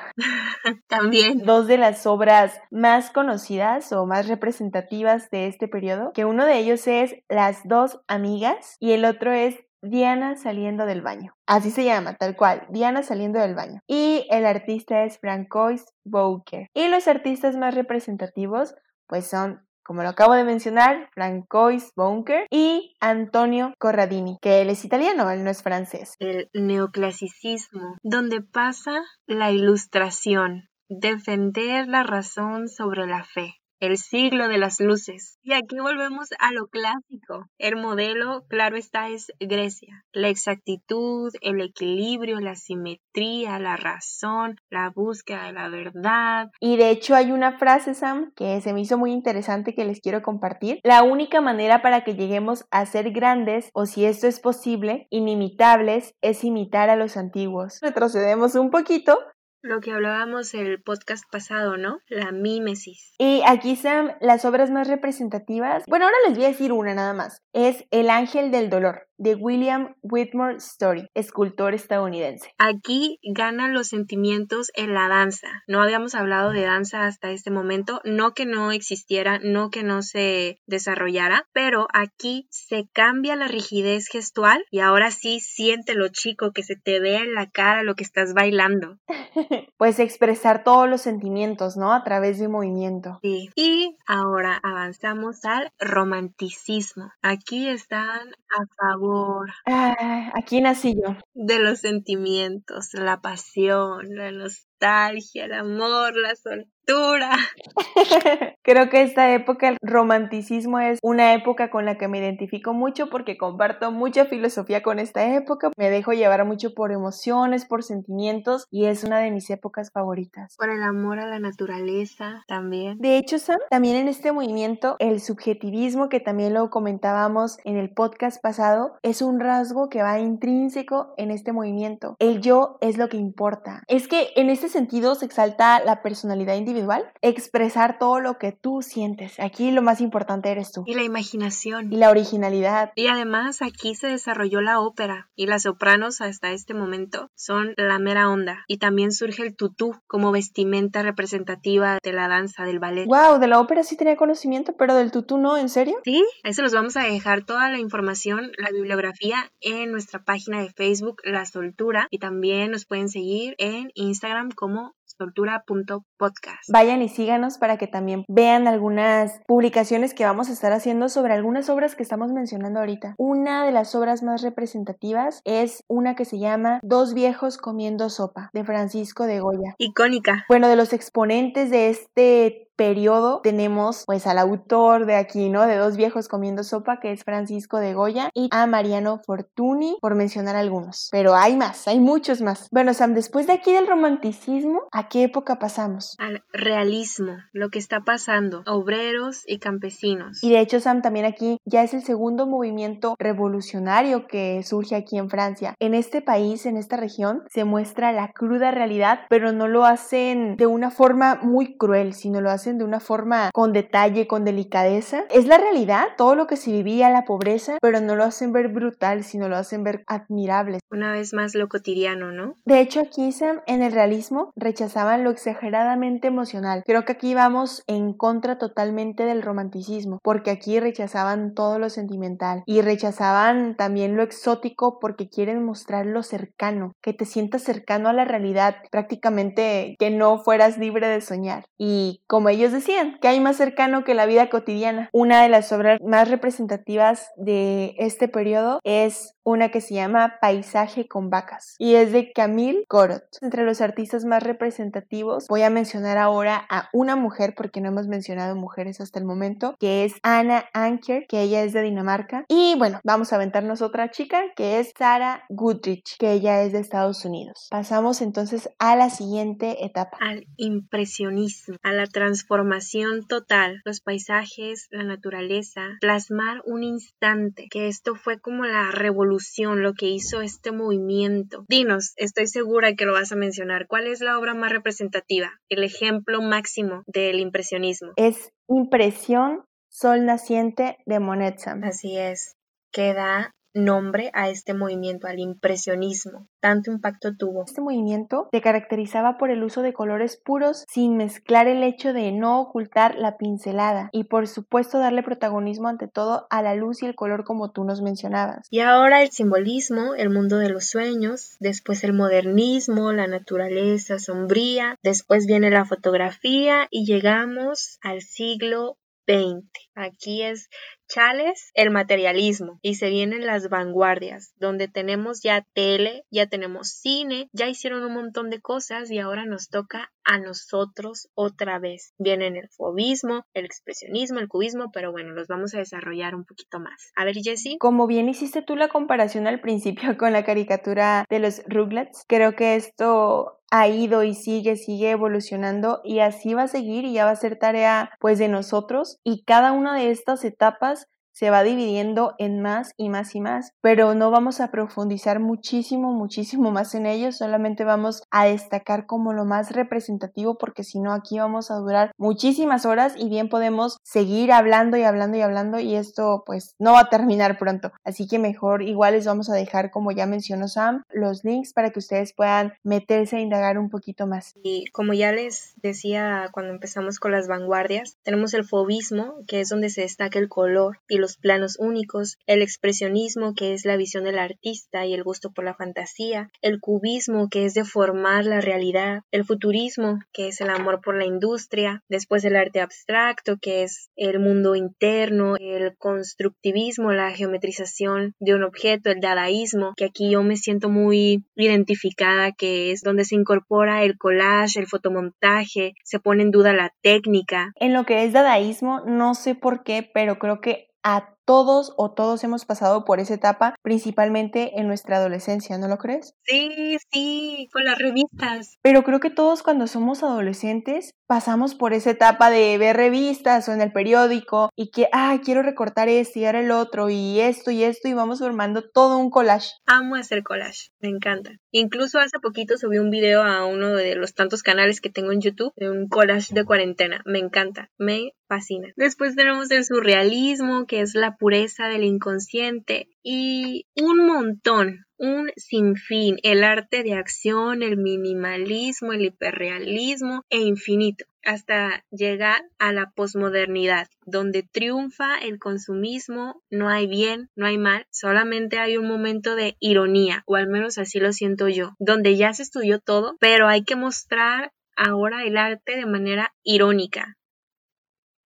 también. 0.88 1.40
Dos 1.40 1.68
de 1.68 1.78
las 1.78 2.06
obras 2.06 2.60
más 2.72 3.12
conocidas 3.12 3.92
o 3.92 4.06
más 4.06 4.28
representativas 4.28 5.30
de 5.30 5.48
este 5.48 5.68
periodo, 5.68 6.12
que 6.14 6.26
uno 6.26 6.46
de 6.46 6.58
ellos 6.58 6.88
es 6.88 7.16
Las 7.30 7.68
dos 7.68 8.02
amigas 8.08 8.78
y 8.80 8.92
el 8.92 9.06
otro 9.06 9.32
es 9.32 9.56
Diana 9.82 10.36
saliendo 10.36 10.86
del 10.86 11.02
baño. 11.02 11.36
Así 11.46 11.72
se 11.72 11.84
llama, 11.84 12.16
tal 12.16 12.36
cual, 12.36 12.66
Diana 12.70 13.04
saliendo 13.04 13.40
del 13.40 13.56
baño. 13.56 13.82
Y 13.88 14.26
el 14.30 14.46
artista 14.46 15.04
es 15.04 15.20
Francois 15.20 15.86
Bouquet. 16.04 16.70
Y 16.74 16.88
los 16.88 17.08
artistas 17.08 17.56
más 17.56 17.76
representativos 17.76 18.76
pues 19.08 19.28
son 19.28 19.66
como 19.88 20.04
lo 20.04 20.10
acabo 20.10 20.34
de 20.34 20.44
mencionar, 20.44 21.10
Francois 21.14 21.94
Bonker 21.96 22.46
y 22.52 22.94
Antonio 23.00 23.74
Corradini, 23.80 24.38
que 24.42 24.62
él 24.62 24.70
es 24.70 24.84
italiano, 24.84 25.32
él 25.32 25.46
no 25.46 25.50
es 25.50 25.64
francés. 25.64 26.16
El 26.20 26.50
neoclasicismo, 26.54 27.96
donde 28.04 28.42
pasa 28.42 29.02
la 29.28 29.52
ilustración, 29.52 30.68
defender 30.90 31.88
la 31.88 32.04
razón 32.04 32.68
sobre 32.68 33.08
la 33.08 33.24
fe 33.24 33.56
el 33.80 33.98
siglo 33.98 34.48
de 34.48 34.58
las 34.58 34.80
luces. 34.80 35.38
Y 35.44 35.54
aquí 35.54 35.80
volvemos 35.80 36.30
a 36.40 36.52
lo 36.52 36.68
clásico. 36.68 37.48
El 37.58 37.76
modelo, 37.76 38.46
claro 38.48 38.78
está, 38.78 39.10
es 39.10 39.32
Grecia. 39.40 40.06
La 40.12 40.30
exactitud, 40.30 41.32
el 41.42 41.62
equilibrio, 41.62 42.40
la 42.40 42.56
simetría, 42.56 43.60
la 43.60 43.78
razón, 43.78 44.60
la 44.70 44.90
búsqueda 44.90 45.46
de 45.46 45.54
la 45.54 45.70
verdad. 45.70 46.52
Y 46.60 46.78
de 46.78 46.90
hecho 46.90 47.16
hay 47.16 47.32
una 47.32 47.58
frase, 47.58 47.94
Sam, 47.94 48.32
que 48.36 48.62
se 48.62 48.74
me 48.74 48.82
hizo 48.82 48.98
muy 48.98 49.12
interesante 49.12 49.74
que 49.74 49.86
les 49.86 50.02
quiero 50.02 50.22
compartir. 50.22 50.80
La 50.84 51.04
única 51.04 51.42
manera 51.42 51.82
para 51.82 52.04
que 52.04 52.16
lleguemos 52.16 52.66
a 52.72 52.86
ser 52.86 53.12
grandes, 53.12 53.70
o 53.74 53.86
si 53.86 54.06
esto 54.06 54.28
es 54.28 54.40
posible, 54.40 55.08
inimitables, 55.10 56.16
es 56.22 56.44
imitar 56.44 56.90
a 56.90 56.96
los 56.96 57.18
antiguos. 57.18 57.80
Retrocedemos 57.82 58.56
un 58.56 58.70
poquito 58.70 59.18
lo 59.68 59.82
que 59.82 59.92
hablábamos 59.92 60.54
el 60.54 60.82
podcast 60.82 61.24
pasado, 61.32 61.78
¿no? 61.78 62.00
La 62.08 62.32
mímesis. 62.32 63.14
Y 63.18 63.42
aquí 63.46 63.76
Sam, 63.76 64.12
las 64.22 64.46
obras 64.46 64.72
más 64.72 64.88
representativas. 64.88 65.84
Bueno, 65.88 66.06
ahora 66.06 66.18
les 66.28 66.38
voy 66.38 66.46
a 66.46 66.50
decir 66.50 66.72
una 66.72 66.94
nada 66.94 67.14
más. 67.14 67.42
Es 67.54 67.86
El 67.92 68.10
Ángel 68.10 68.52
del 68.52 68.70
Dolor 68.70 69.08
de 69.18 69.36
William 69.36 69.96
Whitmore 70.02 70.58
Story, 70.58 71.10
escultor 71.14 71.74
estadounidense. 71.74 72.52
Aquí 72.58 73.20
ganan 73.24 73.74
los 73.74 73.88
sentimientos 73.88 74.72
en 74.76 74.94
la 74.94 75.08
danza. 75.08 75.64
No 75.68 75.82
habíamos 75.82 76.16
hablado 76.16 76.52
de 76.52 76.62
danza 76.62 77.06
hasta 77.06 77.32
este 77.32 77.52
momento, 77.52 78.00
no 78.04 78.34
que 78.34 78.46
no 78.46 78.72
existiera, 78.72 79.40
no 79.40 79.70
que 79.70 79.84
no 79.84 80.02
se 80.02 80.60
desarrollara, 80.68 81.48
pero 81.52 81.88
aquí 81.94 82.48
se 82.52 82.88
cambia 82.94 83.36
la 83.36 83.48
rigidez 83.48 84.08
gestual 84.08 84.64
y 84.70 84.80
ahora 84.80 85.12
sí 85.12 85.40
siente 85.40 85.96
lo 85.96 86.10
chico 86.10 86.52
que 86.52 86.64
se 86.64 86.76
te 86.76 87.00
ve 87.00 87.18
en 87.18 87.34
la 87.34 87.50
cara 87.50 87.84
lo 87.84 87.96
que 87.96 88.04
estás 88.04 88.34
bailando. 88.34 88.98
pues 89.78 90.00
expresar 90.00 90.64
todos 90.64 90.90
los 90.90 91.02
sentimientos, 91.02 91.78
¿no? 91.78 91.94
A 91.94 92.04
través 92.04 92.40
de 92.40 92.48
movimiento. 92.48 93.20
Sí. 93.22 93.50
Y 93.56 93.98
ahora 94.06 94.60
avanzamos 94.64 95.44
al 95.46 95.72
romanticismo. 95.80 97.12
Aquí 97.22 97.68
están 97.68 98.30
a 98.50 98.66
favor. 98.78 99.50
Ah, 99.66 100.32
aquí 100.36 100.62
nací 100.62 100.96
yo. 100.96 101.16
De 101.34 101.60
los 101.60 101.80
sentimientos, 101.80 102.94
la 102.94 103.22
pasión, 103.22 104.16
la 104.16 104.32
nostalgia, 104.80 105.46
el 105.46 105.54
amor, 105.54 106.16
la 106.16 106.36
soltería 106.36 106.78
Creo 108.64 108.90
que 108.90 109.02
esta 109.02 109.34
época, 109.34 109.70
el 109.70 109.78
romanticismo 109.82 110.80
es 110.80 111.00
una 111.02 111.34
época 111.34 111.70
con 111.70 111.86
la 111.86 111.98
que 111.98 112.08
me 112.08 112.20
identifico 112.20 112.74
mucho 112.74 113.10
porque 113.10 113.38
comparto 113.38 113.92
mucha 113.92 114.26
filosofía 114.26 114.82
con 114.82 115.00
esta 115.00 115.36
época. 115.36 115.72
Me 115.78 115.90
dejo 115.90 116.14
llevar 116.14 116.46
mucho 116.46 116.74
por 116.74 116.92
emociones, 116.92 117.66
por 117.66 117.84
sentimientos 117.84 118.66
y 118.72 118.86
es 118.86 119.04
una 119.04 119.20
de 119.20 119.32
mis 119.32 119.50
épocas 119.50 119.92
favoritas. 119.92 120.56
Por 120.58 120.70
el 120.70 120.82
amor 120.84 121.20
a 121.20 121.28
la 121.28 121.40
naturaleza 121.40 122.44
también. 122.48 122.98
De 123.00 123.18
hecho, 123.18 123.40
Sam, 123.40 123.60
también 123.70 123.98
en 123.98 124.08
este 124.08 124.32
movimiento, 124.32 124.96
el 125.00 125.20
subjetivismo, 125.20 126.10
que 126.10 126.20
también 126.20 126.54
lo 126.54 126.70
comentábamos 126.70 127.58
en 127.66 127.78
el 127.78 127.94
podcast 127.94 128.42
pasado, 128.42 128.98
es 129.02 129.22
un 129.22 129.40
rasgo 129.40 129.90
que 129.90 130.04
va 130.04 130.20
intrínseco 130.20 131.14
en 131.18 131.32
este 131.32 131.52
movimiento. 131.52 132.16
El 132.20 132.42
yo 132.42 132.78
es 132.82 132.98
lo 132.98 133.10
que 133.10 133.18
importa. 133.18 133.84
Es 133.88 134.08
que 134.08 134.30
en 134.36 134.50
este 134.50 134.67
sentido 134.70 135.16
se 135.16 135.26
exalta 135.26 135.84
la 135.84 136.02
personalidad 136.02 136.56
individual 136.56 137.06
expresar 137.22 138.00
todo 138.00 138.20
lo 138.20 138.38
que 138.38 138.52
tú 138.52 138.82
sientes. 138.82 139.40
Aquí 139.40 139.72
lo 139.72 139.82
más 139.82 140.02
importante 140.02 140.50
eres 140.50 140.72
tú. 140.72 140.84
Y 140.86 140.94
la 140.94 141.04
imaginación. 141.04 141.92
Y 141.92 141.98
la 141.98 142.10
originalidad. 142.10 142.92
Y 142.96 143.08
además 143.08 143.62
aquí 143.62 143.96
se 143.96 144.08
desarrolló 144.08 144.62
la 144.62 144.80
ópera 144.80 145.30
y 145.36 145.48
las 145.48 145.64
sopranos 145.64 146.22
hasta 146.22 146.52
este 146.52 146.74
momento 146.74 147.30
son 147.36 147.74
la 147.78 148.00
mera 148.00 148.30
onda. 148.30 148.64
Y 148.68 148.78
también 148.78 149.12
surge 149.12 149.44
el 149.44 149.56
tutú 149.56 149.96
como 150.08 150.32
vestimenta 150.32 151.04
representativa 151.04 152.00
de 152.04 152.14
la 152.14 152.28
danza, 152.28 152.64
del 152.64 152.80
ballet. 152.80 153.08
Wow, 153.08 153.40
de 153.40 153.48
la 153.48 153.60
ópera 153.60 153.84
sí 153.84 153.98
tenía 153.98 154.16
conocimiento, 154.16 154.76
pero 154.78 154.96
del 154.96 155.12
tutú 155.12 155.38
no, 155.38 155.58
¿en 155.58 155.70
serio? 155.70 155.98
Sí, 156.04 156.24
a 156.44 156.50
eso 156.50 156.62
los 156.62 156.74
vamos 156.74 156.98
a 156.98 157.04
dejar 157.04 157.46
toda 157.46 157.70
la 157.70 157.80
información, 157.80 158.52
la 158.58 158.70
bibliografía 158.70 159.52
en 159.62 159.92
nuestra 159.92 160.24
página 160.24 160.62
de 160.62 160.70
Facebook, 160.70 161.22
La 161.24 161.46
Soltura, 161.46 162.08
y 162.10 162.20
también 162.20 162.72
nos 162.72 162.86
pueden 162.86 163.10
seguir 163.10 163.56
en 163.58 163.92
Instagram 163.96 164.52
como 164.58 164.94
soltura.podcast. 165.06 166.70
Vayan 166.72 167.02
y 167.02 167.10
síganos 167.10 167.58
para 167.58 167.78
que 167.78 167.88
también 167.88 168.26
vean 168.28 168.68
algunas 168.68 169.40
publicaciones 169.48 170.14
que 170.14 170.26
vamos 170.26 170.50
a 170.50 170.54
estar 170.54 170.74
haciendo 170.74 171.08
sobre 171.08 171.34
algunas 171.34 171.70
obras 171.70 171.96
que 171.96 172.04
estamos 172.04 172.34
mencionando 172.34 172.80
ahorita. 172.80 173.16
Una 173.18 173.66
de 173.66 173.72
las 173.72 173.96
obras 173.96 174.24
más 174.24 174.42
representativas 174.42 175.42
es 175.46 175.84
una 175.88 176.16
que 176.16 176.26
se 176.26 176.40
llama 176.40 176.80
Dos 176.84 177.14
viejos 177.14 177.58
comiendo 177.58 178.10
sopa 178.10 178.50
de 178.54 178.66
Francisco 178.66 179.26
de 179.26 179.40
Goya. 179.40 179.76
Icónica. 179.78 180.46
Bueno, 180.50 180.68
de 180.68 180.76
los 180.76 180.92
exponentes 180.92 181.70
de 181.70 181.90
este 181.90 182.67
periodo 182.78 183.42
tenemos 183.44 184.04
pues 184.06 184.28
al 184.28 184.38
autor 184.38 185.06
de 185.06 185.16
aquí, 185.16 185.50
¿no? 185.50 185.68
De 185.68 185.76
dos 185.76 185.98
viejos 185.98 186.28
comiendo 186.28 186.64
sopa, 186.64 187.00
que 187.00 187.12
es 187.12 187.24
Francisco 187.24 187.80
de 187.80 187.94
Goya, 187.94 188.30
y 188.34 188.48
a 188.52 188.66
Mariano 188.68 189.20
Fortuny, 189.26 189.98
por 190.00 190.16
mencionar 190.16 190.56
algunos. 190.56 191.10
Pero 191.12 191.36
hay 191.36 191.58
más, 191.58 191.88
hay 191.88 192.00
muchos 192.00 192.42
más. 192.42 192.70
Bueno, 192.72 192.94
Sam, 192.94 193.14
después 193.14 193.48
de 193.48 193.54
aquí 193.54 193.74
del 193.74 193.88
romanticismo, 193.88 194.84
¿a 194.92 195.10
qué 195.10 195.24
época 195.24 195.60
pasamos? 195.60 196.16
Al 196.20 196.44
realismo, 196.54 197.38
lo 197.52 197.70
que 197.70 197.80
está 197.80 198.02
pasando, 198.02 198.64
obreros 198.68 199.44
y 199.48 199.60
campesinos. 199.60 200.44
Y 200.44 200.52
de 200.52 200.60
hecho, 200.60 200.80
Sam, 200.80 201.02
también 201.02 201.26
aquí 201.26 201.58
ya 201.66 201.84
es 201.84 201.94
el 201.94 202.04
segundo 202.04 202.46
movimiento 202.46 203.16
revolucionario 203.18 204.28
que 204.28 204.62
surge 204.64 204.96
aquí 204.96 205.18
en 205.18 205.30
Francia. 205.30 205.76
En 205.80 205.96
este 205.96 206.22
país, 206.22 206.66
en 206.66 206.78
esta 206.78 206.98
región, 206.98 207.44
se 207.50 207.64
muestra 207.64 208.12
la 208.12 208.32
cruda 208.32 208.72
realidad, 208.72 209.22
pero 209.30 209.52
no 209.52 209.68
lo 209.68 209.86
hacen 209.86 210.56
de 210.58 210.68
una 210.68 210.92
forma 210.92 211.40
muy 211.42 211.76
cruel, 211.78 212.14
sino 212.14 212.42
lo 212.42 212.52
hacen 212.52 212.67
de 212.74 212.84
una 212.84 213.00
forma 213.00 213.50
con 213.54 213.72
detalle, 213.72 214.28
con 214.28 214.44
delicadeza. 214.44 215.24
Es 215.30 215.48
la 215.48 215.58
realidad, 215.58 216.08
todo 216.18 216.36
lo 216.36 216.48
que 216.48 216.58
se 216.58 216.72
vivía, 216.72 217.10
la 217.10 217.24
pobreza, 217.24 217.78
pero 217.82 218.02
no 218.02 218.16
lo 218.16 218.24
hacen 218.26 218.52
ver 218.52 218.68
brutal, 218.68 219.24
sino 219.24 219.48
lo 219.48 219.56
hacen 219.56 219.84
ver 219.84 220.04
admirable. 220.08 220.80
Una 220.92 221.14
vez 221.14 221.34
más 221.34 221.56
lo 221.56 221.70
cotidiano, 221.70 222.32
¿no? 222.32 222.56
De 222.66 222.82
hecho, 222.82 223.00
aquí 223.00 223.32
Sam, 223.32 223.62
en 223.68 223.82
el 223.82 223.92
realismo 223.92 224.52
rechazaban 224.56 225.24
lo 225.24 225.30
exageradamente 225.30 226.28
emocional. 226.28 226.84
Creo 226.86 227.06
que 227.06 227.14
aquí 227.14 227.34
vamos 227.34 227.84
en 227.88 228.14
contra 228.14 228.58
totalmente 228.58 229.24
del 229.24 229.42
romanticismo, 229.42 230.20
porque 230.24 230.52
aquí 230.52 230.80
rechazaban 230.80 231.54
todo 231.54 231.80
lo 231.80 231.90
sentimental 231.90 232.64
y 232.66 232.82
rechazaban 232.82 233.76
también 233.76 234.16
lo 234.16 234.24
exótico 234.24 235.00
porque 235.00 235.30
quieren 235.30 235.64
mostrar 235.64 236.06
lo 236.06 236.24
cercano, 236.24 236.94
que 237.02 237.14
te 237.14 237.26
sientas 237.26 237.64
cercano 237.64 238.10
a 238.10 238.14
la 238.14 238.26
realidad, 238.26 238.76
prácticamente 238.92 239.96
que 240.00 240.10
no 240.10 240.40
fueras 240.40 240.78
libre 240.78 241.08
de 241.08 241.22
soñar. 241.22 241.66
Y 241.78 242.22
como 242.28 242.50
ellos 242.58 242.72
decían, 242.72 243.18
que 243.22 243.28
hay 243.28 243.40
más 243.40 243.56
cercano 243.56 244.04
que 244.04 244.14
la 244.14 244.26
vida 244.26 244.50
cotidiana. 244.50 245.10
Una 245.14 245.44
de 245.44 245.50
las 245.50 245.72
obras 245.72 246.00
más 246.04 246.30
representativas 246.30 247.32
de 247.38 247.96
este 247.98 248.28
periodo 248.28 248.80
es 248.84 249.36
una 249.48 249.70
que 249.70 249.80
se 249.80 249.94
llama 249.94 250.40
Paisaje 250.42 251.08
con 251.08 251.30
vacas 251.30 251.76
y 251.80 251.96
es 251.96 252.12
de 252.12 252.34
Camille 252.34 252.84
Corot. 252.90 253.24
Entre 253.42 253.64
los 253.64 253.80
artistas 253.80 254.26
más 254.26 254.44
representativos 254.44 255.46
voy 255.48 255.62
a 255.62 255.70
mencionar 255.70 256.18
ahora 256.18 256.68
a 256.70 256.90
una 256.92 257.16
mujer 257.16 257.54
porque 257.56 257.80
no 257.80 257.88
hemos 257.88 258.10
mencionado 258.10 258.58
mujeres 258.58 259.00
hasta 259.00 259.20
el 259.20 259.26
momento, 259.26 259.78
que 259.80 260.04
es 260.04 260.16
Anna 260.22 260.66
Anker, 260.74 261.28
que 261.30 261.44
ella 261.44 261.64
es 261.64 261.72
de 261.72 261.82
Dinamarca. 261.82 262.44
Y 262.50 262.76
bueno, 262.78 263.00
vamos 263.06 263.32
a 263.32 263.38
aventarnos 263.38 263.82
otra 263.82 264.12
chica 264.12 264.44
que 264.58 264.82
es 264.82 264.92
Sarah 264.98 265.46
Goodrich, 265.48 266.18
que 266.20 266.34
ella 266.34 266.64
es 266.64 266.74
de 266.74 266.80
Estados 266.80 267.24
Unidos. 267.24 267.70
Pasamos 267.72 268.22
entonces 268.22 268.70
a 268.80 268.98
la 268.98 269.10
siguiente 269.10 269.86
etapa. 269.86 270.18
Al 270.20 270.46
impresionismo, 270.58 271.78
a 271.84 271.94
la 271.94 272.08
transformación 272.08 273.26
total, 273.28 273.80
los 273.86 274.02
paisajes, 274.02 274.88
la 274.92 275.06
naturaleza, 275.06 275.84
plasmar 276.02 276.62
un 276.66 276.84
instante, 276.84 277.68
que 277.72 277.88
esto 277.88 278.16
fue 278.16 278.42
como 278.42 278.66
la 278.66 278.92
revolución, 278.92 279.37
lo 279.82 279.94
que 279.94 280.08
hizo 280.08 280.42
este 280.42 280.72
movimiento. 280.72 281.66
Dinos, 281.68 282.14
estoy 282.18 282.48
segura 282.48 282.94
que 282.96 283.06
lo 283.06 283.14
vas 283.14 283.32
a 283.32 283.36
mencionar, 283.36 283.88
¿cuál 283.88 284.08
es 284.08 284.22
la 284.22 284.38
obra 284.38 284.54
más 284.54 284.72
representativa, 284.72 285.52
el 285.70 285.84
ejemplo 285.84 286.42
máximo 286.42 287.04
del 287.08 287.40
impresionismo? 287.40 288.14
Es 288.16 288.52
Impresión 288.68 289.64
Sol 289.90 290.26
Naciente 290.26 290.98
de 291.06 291.20
Monet 291.20 291.58
Sam. 291.60 291.84
Así 291.84 292.18
es, 292.18 292.56
que 292.92 293.14
da 293.14 293.52
nombre 293.78 294.32
a 294.34 294.50
este 294.50 294.74
movimiento, 294.74 295.28
al 295.28 295.40
impresionismo. 295.40 296.48
Tanto 296.60 296.92
impacto 296.92 297.36
tuvo. 297.36 297.64
Este 297.64 297.82
movimiento 297.82 298.50
se 298.52 298.62
caracterizaba 298.62 299.38
por 299.38 299.52
el 299.52 299.64
uso 299.64 299.82
de 299.82 299.94
colores 299.94 300.38
puros 300.44 300.86
sin 300.88 301.18
mezclar 301.18 301.68
el 301.68 301.84
hecho 301.84 302.14
de 302.14 302.32
no 302.32 302.62
ocultar 302.62 303.16
la 303.16 303.38
pincelada 303.38 304.10
y 304.12 304.26
por 304.26 304.48
supuesto 304.48 305.00
darle 305.00 305.24
protagonismo 305.24 305.88
ante 305.88 306.08
todo 306.08 306.48
a 306.50 306.62
la 306.62 306.76
luz 306.76 307.04
y 307.04 307.06
el 307.06 307.16
color 307.16 307.44
como 307.44 307.72
tú 307.72 307.84
nos 307.84 308.02
mencionabas. 308.02 308.68
Y 308.70 308.80
ahora 308.80 309.22
el 309.22 309.32
simbolismo, 309.32 310.16
el 310.16 310.30
mundo 310.30 310.58
de 310.58 310.70
los 310.70 310.90
sueños, 310.90 311.56
después 311.60 312.04
el 312.04 312.14
modernismo, 312.14 313.12
la 313.12 313.28
naturaleza 313.28 314.20
sombría, 314.20 314.96
después 315.04 315.46
viene 315.46 315.70
la 315.70 315.86
fotografía 315.86 316.88
y 316.90 317.06
llegamos 317.06 318.00
al 318.02 318.22
siglo 318.22 318.98
XX. 319.28 319.68
Aquí 319.96 320.44
es 320.44 320.70
Chales, 321.08 321.72
el 321.74 321.92
materialismo 321.92 322.80
y 322.82 322.96
se 322.96 323.10
vienen 323.10 323.46
las 323.46 323.70
vanguardias, 323.70 324.54
donde 324.58 324.88
tenemos 324.88 325.42
ya 325.42 325.66
tele, 325.74 326.26
ya 326.30 326.48
tenemos 326.48 326.90
cine, 326.90 327.50
ya 327.54 327.68
hicieron 327.68 328.04
un 328.04 328.14
montón 328.14 328.50
de 328.50 328.62
cosas 328.62 329.10
y 329.10 329.20
ahora 329.20 329.46
nos 329.46 329.70
toca 329.70 330.12
a 330.28 330.38
nosotros 330.40 331.30
otra 331.34 331.80
vez. 331.80 332.14
Vienen 332.18 332.58
el 332.58 332.70
fobismo, 332.70 333.46
el 333.54 333.66
expresionismo, 333.66 334.40
el 334.40 334.50
cubismo, 334.50 334.92
pero 334.92 335.12
bueno, 335.12 335.32
los 335.32 335.48
vamos 335.48 335.74
a 335.74 335.80
desarrollar 335.80 336.36
un 336.36 336.44
poquito 336.44 336.80
más. 336.80 337.12
A 337.16 337.24
ver, 337.24 337.36
Jessie. 337.36 337.78
Como 337.80 338.08
bien 338.08 338.28
hiciste 338.28 338.62
tú 338.62 338.76
la 338.76 338.90
comparación 338.90 339.48
al 339.48 339.62
principio 339.62 340.18
con 340.18 340.34
la 340.34 340.44
caricatura 340.44 341.26
de 341.30 341.40
los 341.40 341.62
Rugrats, 341.68 342.26
creo 342.28 342.56
que 342.56 342.76
esto 342.76 343.58
ha 343.70 343.88
ido 343.88 344.24
y 344.24 344.34
sigue, 344.34 344.78
sigue 344.78 345.12
evolucionando 345.12 346.02
y 346.04 346.20
así 346.20 346.54
va 346.54 346.64
a 346.64 346.68
seguir 346.68 347.06
y 347.06 347.14
ya 347.14 347.26
va 347.26 347.32
a 347.32 347.36
ser 347.36 347.58
tarea 347.58 348.12
pues 348.20 348.40
de 348.40 348.48
nosotros 348.48 349.20
y 349.24 349.44
cada 349.44 349.74
una 349.74 349.94
de 349.96 350.10
estas 350.10 350.46
etapas 350.46 350.97
se 351.38 351.52
va 351.52 351.62
dividiendo 351.62 352.34
en 352.40 352.64
más 352.64 352.94
y 352.98 353.10
más 353.10 353.36
y 353.36 353.42
más, 353.42 353.74
pero 353.80 354.16
no 354.16 354.32
vamos 354.32 354.60
a 354.60 354.72
profundizar 354.72 355.40
muchísimo, 355.40 356.12
muchísimo 356.12 356.72
más 356.72 356.96
en 356.96 357.06
ello, 357.06 357.32
solamente 357.32 357.84
vamos 357.84 358.24
a 358.32 358.46
destacar 358.46 359.06
como 359.06 359.34
lo 359.34 359.46
más 359.46 359.72
representativo 359.72 360.58
porque 360.58 360.84
si 360.84 361.00
no 361.00 361.14
aquí 361.14 361.38
vamos 361.38 361.70
a 361.70 361.76
durar 361.76 362.12
muchísimas 362.18 362.88
horas 362.88 363.14
y 363.16 363.30
bien 363.30 363.50
podemos 363.50 363.98
seguir 364.02 364.52
hablando 364.52 364.98
y 364.98 365.04
hablando 365.04 365.38
y 365.38 365.42
hablando 365.42 365.80
y 365.80 365.94
esto 365.94 366.42
pues 366.44 366.74
no 366.80 366.94
va 366.94 367.02
a 367.02 367.10
terminar 367.10 367.60
pronto, 367.60 367.92
así 368.04 368.28
que 368.28 368.40
mejor 368.40 368.82
igual 368.82 369.14
les 369.14 369.28
vamos 369.28 369.52
a 369.52 369.54
dejar 369.54 369.92
como 369.92 370.12
ya 370.12 370.26
mencionó 370.26 370.68
Sam 370.68 371.04
los 371.12 371.44
links 371.44 371.72
para 371.72 371.92
que 371.92 372.00
ustedes 372.00 372.34
puedan 372.34 372.74
meterse 372.84 373.38
a 373.38 373.42
indagar 373.42 373.78
un 373.78 373.92
poquito 373.92 374.26
más. 374.26 374.56
Y 374.64 374.86
como 374.88 375.14
ya 375.14 375.32
les 375.32 375.76
decía 375.84 376.50
cuando 376.52 376.74
empezamos 376.74 377.20
con 377.20 377.32
las 377.32 377.48
vanguardias, 377.48 378.18
tenemos 378.24 378.56
el 378.56 378.66
fobismo 378.66 379.36
que 379.48 379.62
es 379.62 379.70
donde 379.70 379.92
se 379.92 380.02
destaca 380.02 380.40
el 380.40 380.50
color 380.50 381.00
y 381.08 381.18
los 381.18 381.27
planos 381.36 381.76
únicos, 381.78 382.38
el 382.46 382.62
expresionismo, 382.62 383.54
que 383.54 383.74
es 383.74 383.84
la 383.84 383.98
visión 383.98 384.24
del 384.24 384.40
artista 384.40 385.06
y 385.06 385.14
el 385.14 385.24
gusto 385.24 385.52
por 385.52 385.66
la 385.66 385.74
fantasía, 385.74 386.50
el 386.62 386.80
cubismo, 386.80 387.50
que 387.50 387.66
es 387.66 387.74
deformar 387.74 388.46
la 388.46 388.62
realidad, 388.62 389.24
el 389.32 389.44
futurismo, 389.44 390.20
que 390.32 390.48
es 390.48 390.62
el 390.62 390.70
amor 390.70 391.02
por 391.02 391.18
la 391.18 391.26
industria, 391.26 392.04
después 392.08 392.46
el 392.46 392.56
arte 392.56 392.80
abstracto, 392.80 393.58
que 393.62 393.84
es 393.84 394.10
el 394.16 394.40
mundo 394.40 394.76
interno, 394.76 395.56
el 395.60 395.98
constructivismo, 395.98 397.12
la 397.12 397.32
geometrización 397.32 398.34
de 398.40 398.56
un 398.56 398.64
objeto, 398.64 399.10
el 399.10 399.20
dadaísmo, 399.20 399.94
que 399.98 400.06
aquí 400.06 400.32
yo 400.32 400.44
me 400.44 400.56
siento 400.56 400.90
muy 400.90 401.44
identificada, 401.56 402.52
que 402.52 402.92
es 402.92 403.02
donde 403.02 403.26
se 403.26 403.36
incorpora 403.36 404.04
el 404.04 404.18
collage, 404.18 404.80
el 404.80 404.88
fotomontaje, 404.88 405.94
se 406.04 406.20
pone 406.20 406.44
en 406.44 406.52
duda 406.52 406.74
la 406.74 406.94
técnica. 407.02 407.72
En 407.76 407.94
lo 407.94 408.06
que 408.06 408.24
es 408.24 408.34
dadaísmo, 408.34 409.02
no 409.06 409.36
sé 409.36 409.56
por 409.56 409.84
qué, 409.84 410.10
pero 410.14 410.40
creo 410.40 410.62
que 410.62 410.88
a 411.08 411.37
todos 411.48 411.94
o 411.96 412.12
todos 412.12 412.44
hemos 412.44 412.66
pasado 412.66 413.06
por 413.06 413.22
esa 413.22 413.34
etapa, 413.34 413.74
principalmente 413.82 414.80
en 414.80 414.88
nuestra 414.88 415.16
adolescencia, 415.16 415.78
¿no 415.78 415.88
lo 415.88 415.98
crees? 415.98 416.36
Sí, 416.44 416.98
sí, 417.10 417.70
con 417.72 417.86
las 417.86 417.98
revistas. 417.98 418.78
Pero 418.82 419.04
creo 419.04 419.22
que 419.22 419.30
todos 419.30 419.64
cuando 419.64 419.88
somos 419.88 420.24
adolescentes 420.24 421.12
pasamos 421.26 421.74
por 421.74 421.94
esa 421.94 422.12
etapa 422.12 422.50
de 422.50 422.78
ver 422.78 422.98
revistas 422.98 423.68
o 423.70 423.74
en 423.74 423.82
el 423.82 423.94
periódico 423.94 424.70
y 424.76 424.92
que, 424.92 425.08
ah, 425.14 425.40
quiero 425.44 425.64
recortar 425.64 426.10
este 426.10 426.40
y 426.40 426.46
ahora 426.46 426.60
el 426.60 426.72
otro 426.72 427.10
y 427.10 427.40
esto 427.40 427.72
y 427.72 427.84
esto 427.84 428.10
y 428.10 428.14
vamos 428.14 428.40
formando 428.40 428.84
todo 428.90 429.18
un 429.18 429.30
collage. 429.30 429.72
Amo 429.86 430.16
hacer 430.16 430.44
collage, 430.44 430.90
me 431.00 431.10
encanta. 431.10 431.52
Incluso 431.72 432.20
hace 432.20 432.40
poquito 432.40 432.78
subí 432.78 432.98
un 432.98 433.10
video 433.10 433.44
a 433.44 433.66
uno 433.66 433.94
de 433.94 434.16
los 434.16 434.34
tantos 434.34 434.64
canales 434.64 435.00
que 435.00 435.10
tengo 435.10 435.32
en 435.32 435.42
YouTube 435.42 435.72
de 435.78 435.90
un 435.90 436.10
collage 436.10 436.54
de 436.54 436.66
cuarentena. 436.66 437.22
Me 437.26 437.40
encanta, 437.40 437.90
me 437.98 438.34
fascina. 438.48 438.90
Después 438.96 439.36
tenemos 439.36 439.70
el 439.72 439.86
surrealismo, 439.86 440.86
que 440.86 441.02
es 441.02 441.14
la 441.14 441.37
pureza 441.38 441.88
del 441.88 442.04
inconsciente 442.04 443.08
y 443.24 443.86
un 443.96 444.26
montón, 444.26 445.06
un 445.18 445.52
sinfín, 445.56 446.38
el 446.44 446.64
arte 446.64 447.04
de 447.04 447.14
acción, 447.14 447.82
el 447.82 447.98
minimalismo, 447.98 449.14
el 449.14 449.24
hiperrealismo 449.26 450.44
e 450.50 450.60
infinito, 450.60 451.26
hasta 451.44 452.04
llegar 452.12 452.62
a 452.78 452.94
la 452.94 453.12
posmodernidad, 453.16 454.08
donde 454.26 454.64
triunfa 454.64 455.38
el 455.40 455.60
consumismo, 455.60 456.62
no 456.70 456.90
hay 456.90 457.08
bien, 457.08 457.50
no 457.56 457.66
hay 457.66 457.78
mal, 457.78 458.06
solamente 458.12 458.80
hay 458.80 458.98
un 458.98 459.08
momento 459.08 459.56
de 459.56 459.76
ironía, 459.80 460.44
o 460.46 460.56
al 460.56 460.68
menos 460.68 460.98
así 460.98 461.20
lo 461.20 461.34
siento 461.34 461.68
yo, 461.68 461.96
donde 462.00 462.36
ya 462.36 462.54
se 462.54 462.64
estudió 462.64 463.00
todo, 463.00 463.38
pero 463.40 463.68
hay 463.68 463.84
que 463.84 463.96
mostrar 463.96 464.72
ahora 464.96 465.46
el 465.46 465.58
arte 465.58 465.96
de 465.96 466.06
manera 466.06 466.54
irónica. 466.64 467.38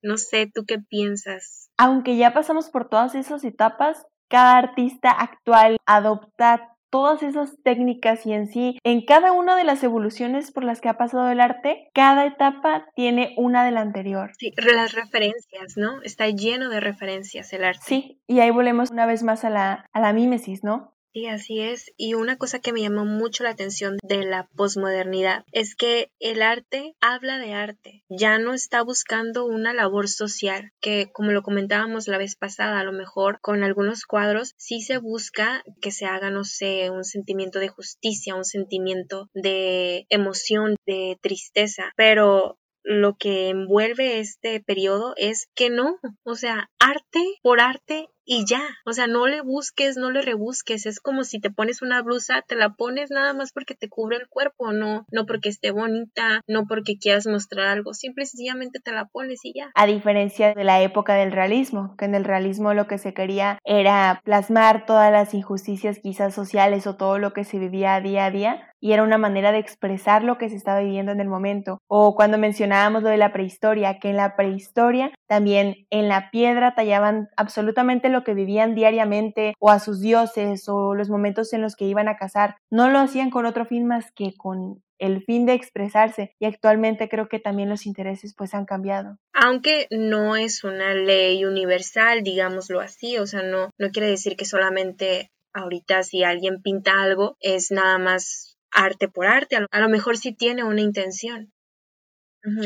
No 0.08 0.18
sé, 0.18 0.50
¿tú 0.54 0.64
qué 0.66 0.80
piensas? 0.80 1.70
Aunque 1.78 2.16
ya 2.16 2.34
pasamos 2.34 2.70
por 2.70 2.88
todas 2.88 3.14
esas 3.14 3.44
etapas, 3.44 4.06
cada 4.30 4.58
artista 4.58 5.12
actual 5.12 5.76
adopta 5.86 6.78
todas 6.90 7.22
esas 7.24 7.62
técnicas 7.62 8.26
y 8.26 8.32
en 8.32 8.48
sí, 8.48 8.80
en 8.86 9.04
cada 9.06 9.34
una 9.34 9.58
de 9.58 9.66
las 9.66 9.84
evoluciones 9.84 10.54
por 10.54 10.64
las 10.64 10.80
que 10.80 10.88
ha 10.88 10.98
pasado 10.98 11.30
el 11.30 11.42
arte, 11.42 11.90
cada 11.94 12.26
etapa 12.26 12.86
tiene 12.96 13.34
una 13.36 13.66
de 13.66 13.72
la 13.72 13.82
anterior. 13.82 14.32
Sí, 14.40 14.54
las 14.56 14.94
referencias, 14.94 15.76
¿no? 15.76 16.02
Está 16.04 16.30
lleno 16.30 16.70
de 16.70 16.80
referencias 16.80 17.52
el 17.52 17.66
arte. 17.66 17.84
Sí, 17.86 18.22
y 18.28 18.40
ahí 18.40 18.50
volvemos 18.50 18.92
una 18.92 19.06
vez 19.06 19.24
más 19.24 19.44
a 19.44 19.50
la, 19.50 19.86
a 19.92 20.00
la 20.00 20.14
mímesis, 20.14 20.64
¿no? 20.64 20.94
Sí, 21.14 21.26
así 21.26 21.62
es. 21.62 21.92
Y 21.98 22.14
una 22.14 22.38
cosa 22.38 22.60
que 22.60 22.74
me 22.74 22.82
llamó 22.82 23.04
mucho 23.04 23.44
la 23.44 23.50
atención 23.50 23.98
de 24.04 24.24
la 24.24 24.48
posmodernidad 24.56 25.46
es 25.52 25.76
que 25.76 26.12
el 26.20 26.42
arte 26.42 26.96
habla 27.02 27.40
de 27.40 27.54
arte. 27.54 28.04
Ya 28.08 28.38
no 28.38 28.54
está 28.54 28.84
buscando 28.84 29.46
una 29.46 29.74
labor 29.74 30.08
social, 30.10 30.72
que 30.80 31.10
como 31.12 31.32
lo 31.32 31.42
comentábamos 31.42 32.08
la 32.08 32.20
vez 32.20 32.36
pasada, 32.36 32.80
a 32.80 32.84
lo 32.84 32.92
mejor 32.92 33.40
con 33.42 33.64
algunos 33.64 34.06
cuadros 34.06 34.54
sí 34.58 34.82
se 34.82 35.00
busca 35.00 35.64
que 35.82 35.92
se 35.92 36.06
haga, 36.06 36.30
no 36.30 36.44
sé, 36.44 36.92
un 36.92 37.04
sentimiento 37.04 37.60
de 37.60 37.70
justicia, 37.70 38.36
un 38.36 38.46
sentimiento 38.46 39.30
de 39.34 40.06
emoción, 40.10 40.76
de 40.86 41.18
tristeza, 41.22 41.92
pero 41.96 42.60
lo 42.84 43.16
que 43.18 43.50
envuelve 43.50 44.20
este 44.20 44.62
periodo 44.62 45.14
es 45.18 45.50
que 45.56 45.70
no, 45.70 46.00
o 46.24 46.36
sea, 46.36 46.70
arte 46.80 47.22
por 47.42 47.60
arte 47.60 48.08
y 48.28 48.46
ya, 48.46 48.62
o 48.86 48.92
sea, 48.92 49.08
no 49.08 49.26
le 49.26 49.42
busques, 49.42 49.96
no 49.96 50.12
le 50.12 50.22
rebusques, 50.22 50.86
es 50.86 51.00
como 51.00 51.24
si 51.24 51.40
te 51.40 51.50
pones 51.50 51.82
una 51.82 52.02
blusa, 52.02 52.44
te 52.46 52.56
la 52.56 52.72
pones 52.72 53.10
nada 53.10 53.34
más 53.34 53.54
porque 53.54 53.74
te 53.74 53.88
cubre 53.88 54.18
el 54.18 54.28
cuerpo, 54.28 54.74
no, 54.74 55.06
no 55.12 55.26
porque 55.26 55.48
esté 55.48 55.72
bonita, 55.72 56.42
no 56.46 56.68
porque 56.68 56.98
quieras 57.00 57.26
mostrar 57.26 57.68
algo, 57.68 57.94
simple 57.94 58.26
sencillamente 58.26 58.82
te 58.82 58.92
la 58.92 59.06
pones 59.06 59.46
y 59.46 59.54
ya. 59.54 59.72
A 59.76 59.86
diferencia 59.86 60.54
de 60.54 60.64
la 60.66 60.82
época 60.82 61.16
del 61.16 61.32
realismo, 61.32 61.96
que 61.98 62.04
en 62.04 62.16
el 62.16 62.26
realismo 62.26 62.74
lo 62.74 62.86
que 62.86 62.98
se 62.98 63.14
quería 63.14 63.60
era 63.64 64.22
plasmar 64.26 64.86
todas 64.86 65.10
las 65.10 65.34
injusticias 65.34 66.00
quizás 66.00 66.34
sociales 66.34 66.86
o 66.86 66.98
todo 66.98 67.20
lo 67.20 67.32
que 67.32 67.46
se 67.46 67.60
vivía 67.60 68.00
día 68.02 68.26
a 68.26 68.32
día, 68.32 68.74
y 68.80 68.92
era 68.92 69.04
una 69.04 69.18
manera 69.18 69.52
de 69.52 69.58
expresar 69.60 70.24
lo 70.24 70.38
que 70.38 70.50
se 70.50 70.56
estaba 70.56 70.82
viviendo 70.82 71.12
en 71.12 71.20
el 71.20 71.28
momento. 71.28 71.80
O 71.88 72.16
cuando 72.16 72.38
mencionábamos 72.38 73.04
lo 73.04 73.10
de 73.10 73.18
la 73.18 73.34
prehistoria, 73.34 74.00
que 74.00 74.10
en 74.10 74.18
la 74.18 74.36
prehistoria 74.36 75.12
también 75.28 75.88
en 75.90 76.08
la 76.08 76.30
piedra 76.30 76.76
tallaban 76.76 77.30
absolutamente 77.38 78.10
lo 78.10 78.17
que 78.24 78.34
vivían 78.34 78.76
diariamente 78.76 79.54
o 79.60 79.70
a 79.70 79.80
sus 79.80 80.02
dioses 80.02 80.68
o 80.68 80.96
los 80.96 81.10
momentos 81.10 81.54
en 81.54 81.62
los 81.62 81.76
que 81.76 81.86
iban 81.86 82.08
a 82.08 82.18
cazar. 82.18 82.58
No 82.72 82.90
lo 82.90 83.00
hacían 83.00 83.30
con 83.30 83.46
otro 83.46 83.66
fin 83.66 83.88
más 83.88 84.12
que 84.12 84.34
con 84.36 84.84
el 85.00 85.24
fin 85.24 85.46
de 85.46 85.54
expresarse 85.54 86.34
y 86.40 86.46
actualmente 86.46 87.10
creo 87.10 87.28
que 87.30 87.40
también 87.40 87.70
los 87.70 87.86
intereses 87.86 88.34
pues 88.36 88.54
han 88.54 88.66
cambiado. 88.66 89.18
Aunque 89.34 89.88
no 89.92 90.36
es 90.36 90.64
una 90.64 90.94
ley 90.94 91.46
universal, 91.46 92.24
digámoslo 92.24 92.80
así, 92.80 93.18
o 93.18 93.28
sea, 93.28 93.44
no, 93.44 93.70
no 93.78 93.90
quiere 93.92 94.10
decir 94.10 94.36
que 94.36 94.46
solamente 94.46 95.32
ahorita 95.54 96.04
si 96.04 96.24
alguien 96.24 96.62
pinta 96.62 97.02
algo 97.02 97.36
es 97.40 97.72
nada 97.72 97.98
más 97.98 98.58
arte 98.72 99.08
por 99.08 99.26
arte, 99.28 99.58
a 99.70 99.80
lo, 99.80 99.90
mejor 99.90 100.18
sí 100.18 100.34
tiene 100.34 100.64
una 100.64 100.82
intención 100.82 101.52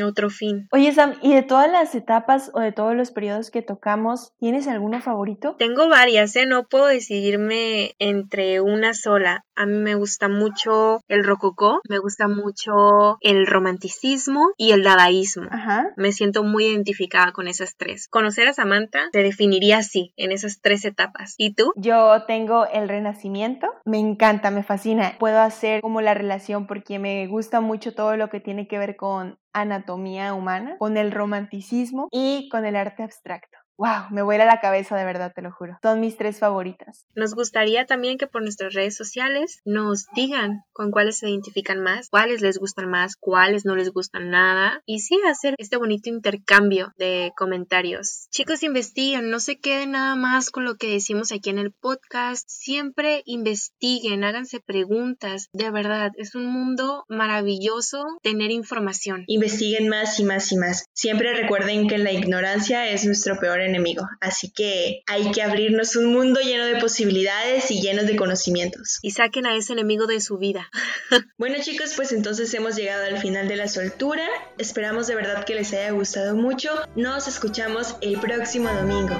otro 0.04 0.30
fin. 0.30 0.68
Oye, 0.72 0.92
Sam, 0.92 1.14
¿y 1.22 1.34
de 1.34 1.42
todas 1.42 1.70
las 1.70 1.94
etapas 1.94 2.50
o 2.54 2.60
de 2.60 2.72
todos 2.72 2.94
los 2.94 3.10
periodos 3.10 3.50
que 3.50 3.62
tocamos, 3.62 4.32
tienes 4.38 4.68
alguno 4.68 5.00
favorito? 5.00 5.56
Tengo 5.58 5.88
varias, 5.88 6.34
¿eh? 6.36 6.46
No 6.46 6.64
puedo 6.64 6.86
decidirme 6.86 7.94
entre 7.98 8.60
una 8.60 8.94
sola. 8.94 9.44
A 9.54 9.66
mí 9.66 9.76
me 9.76 9.94
gusta 9.94 10.28
mucho 10.28 11.00
el 11.08 11.24
rococó, 11.24 11.80
me 11.88 11.98
gusta 11.98 12.28
mucho 12.28 13.18
el 13.20 13.46
romanticismo 13.46 14.52
y 14.56 14.72
el 14.72 14.82
dadaísmo. 14.82 15.48
Ajá. 15.50 15.92
Me 15.96 16.12
siento 16.12 16.42
muy 16.42 16.66
identificada 16.66 17.32
con 17.32 17.48
esas 17.48 17.76
tres. 17.76 18.08
Conocer 18.08 18.48
a 18.48 18.54
Samantha 18.54 19.08
te 19.12 19.22
definiría 19.22 19.78
así, 19.78 20.12
en 20.16 20.32
esas 20.32 20.60
tres 20.60 20.84
etapas. 20.84 21.34
¿Y 21.38 21.54
tú? 21.54 21.72
Yo 21.76 22.24
tengo 22.26 22.66
el 22.66 22.88
renacimiento. 22.88 23.66
Me 23.84 23.98
encanta, 23.98 24.50
me 24.50 24.62
fascina. 24.62 25.16
Puedo 25.18 25.40
hacer 25.40 25.80
como 25.80 26.00
la 26.00 26.14
relación 26.14 26.66
porque 26.66 26.98
me 26.98 27.26
gusta 27.26 27.60
mucho 27.60 27.94
todo 27.94 28.16
lo 28.16 28.28
que 28.28 28.40
tiene 28.40 28.66
que 28.66 28.78
ver 28.78 28.96
con 28.96 29.38
anatomía 29.52 30.34
humana, 30.34 30.76
con 30.78 30.96
el 30.96 31.12
romanticismo 31.12 32.08
y 32.10 32.48
con 32.50 32.64
el 32.64 32.76
arte 32.76 33.02
abstracto 33.02 33.61
wow, 33.76 34.10
me 34.10 34.22
vuela 34.22 34.44
la 34.44 34.60
cabeza 34.60 34.96
de 34.96 35.04
verdad, 35.04 35.32
te 35.34 35.42
lo 35.42 35.52
juro. 35.52 35.78
Son 35.82 36.00
mis 36.00 36.16
tres 36.16 36.38
favoritas. 36.38 37.06
Nos 37.14 37.34
gustaría 37.34 37.86
también 37.86 38.18
que 38.18 38.26
por 38.26 38.42
nuestras 38.42 38.74
redes 38.74 38.96
sociales 38.96 39.60
nos 39.64 40.06
digan 40.14 40.64
con 40.72 40.90
cuáles 40.90 41.18
se 41.18 41.28
identifican 41.28 41.80
más, 41.80 42.08
cuáles 42.08 42.42
les 42.42 42.58
gustan 42.58 42.90
más, 42.90 43.16
cuáles 43.16 43.64
no 43.64 43.76
les 43.76 43.90
gustan 43.90 44.30
nada 44.30 44.82
y 44.86 45.00
sí 45.00 45.18
hacer 45.28 45.54
este 45.58 45.76
bonito 45.76 46.08
intercambio 46.08 46.92
de 46.96 47.32
comentarios. 47.36 48.26
Chicos, 48.30 48.62
investiguen, 48.62 49.30
no 49.30 49.40
se 49.40 49.58
queden 49.58 49.92
nada 49.92 50.14
más 50.16 50.50
con 50.50 50.64
lo 50.64 50.76
que 50.76 50.90
decimos 50.90 51.32
aquí 51.32 51.50
en 51.50 51.58
el 51.58 51.72
podcast, 51.72 52.44
siempre 52.48 53.22
investiguen, 53.24 54.24
háganse 54.24 54.60
preguntas, 54.60 55.48
de 55.52 55.70
verdad, 55.70 56.12
es 56.16 56.34
un 56.34 56.46
mundo 56.46 57.04
maravilloso 57.08 58.04
tener 58.22 58.50
información. 58.50 59.24
Investiguen 59.26 59.88
más 59.88 60.18
y 60.20 60.24
más 60.24 60.52
y 60.52 60.56
más. 60.56 60.84
Siempre 60.92 61.34
recuerden 61.34 61.88
que 61.88 61.98
la 61.98 62.12
ignorancia 62.12 62.88
es 62.88 63.04
nuestro 63.04 63.38
peor 63.38 63.61
enemigo. 63.62 64.08
Así 64.20 64.50
que 64.50 65.02
hay 65.06 65.30
que 65.32 65.42
abrirnos 65.42 65.96
un 65.96 66.12
mundo 66.12 66.40
lleno 66.40 66.64
de 66.66 66.76
posibilidades 66.80 67.70
y 67.70 67.80
llenos 67.80 68.06
de 68.06 68.16
conocimientos. 68.16 68.98
Y 69.02 69.10
saquen 69.12 69.46
a 69.46 69.56
ese 69.56 69.72
enemigo 69.72 70.06
de 70.06 70.20
su 70.20 70.38
vida. 70.38 70.70
bueno 71.38 71.56
chicos, 71.62 71.92
pues 71.96 72.12
entonces 72.12 72.52
hemos 72.54 72.76
llegado 72.76 73.04
al 73.04 73.18
final 73.18 73.48
de 73.48 73.56
la 73.56 73.68
soltura. 73.68 74.26
Esperamos 74.58 75.06
de 75.06 75.14
verdad 75.14 75.44
que 75.44 75.54
les 75.54 75.72
haya 75.72 75.90
gustado 75.90 76.34
mucho. 76.34 76.70
Nos 76.96 77.28
escuchamos 77.28 77.96
el 78.00 78.18
próximo 78.18 78.68
domingo. 78.72 79.16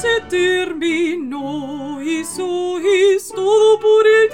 se 0.00 0.20
terminó 0.28 2.00
y 2.00 2.22
todo 3.34 3.80
por 3.80 4.06
el 4.06 4.30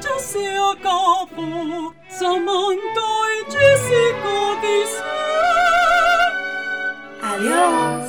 ya 0.00 0.18
se 0.18 0.56
acabó. 0.56 1.94
samantoj 2.20 3.32
ĝis 3.52 3.84
ikovis. 4.00 4.92
Adiós. 7.32 7.99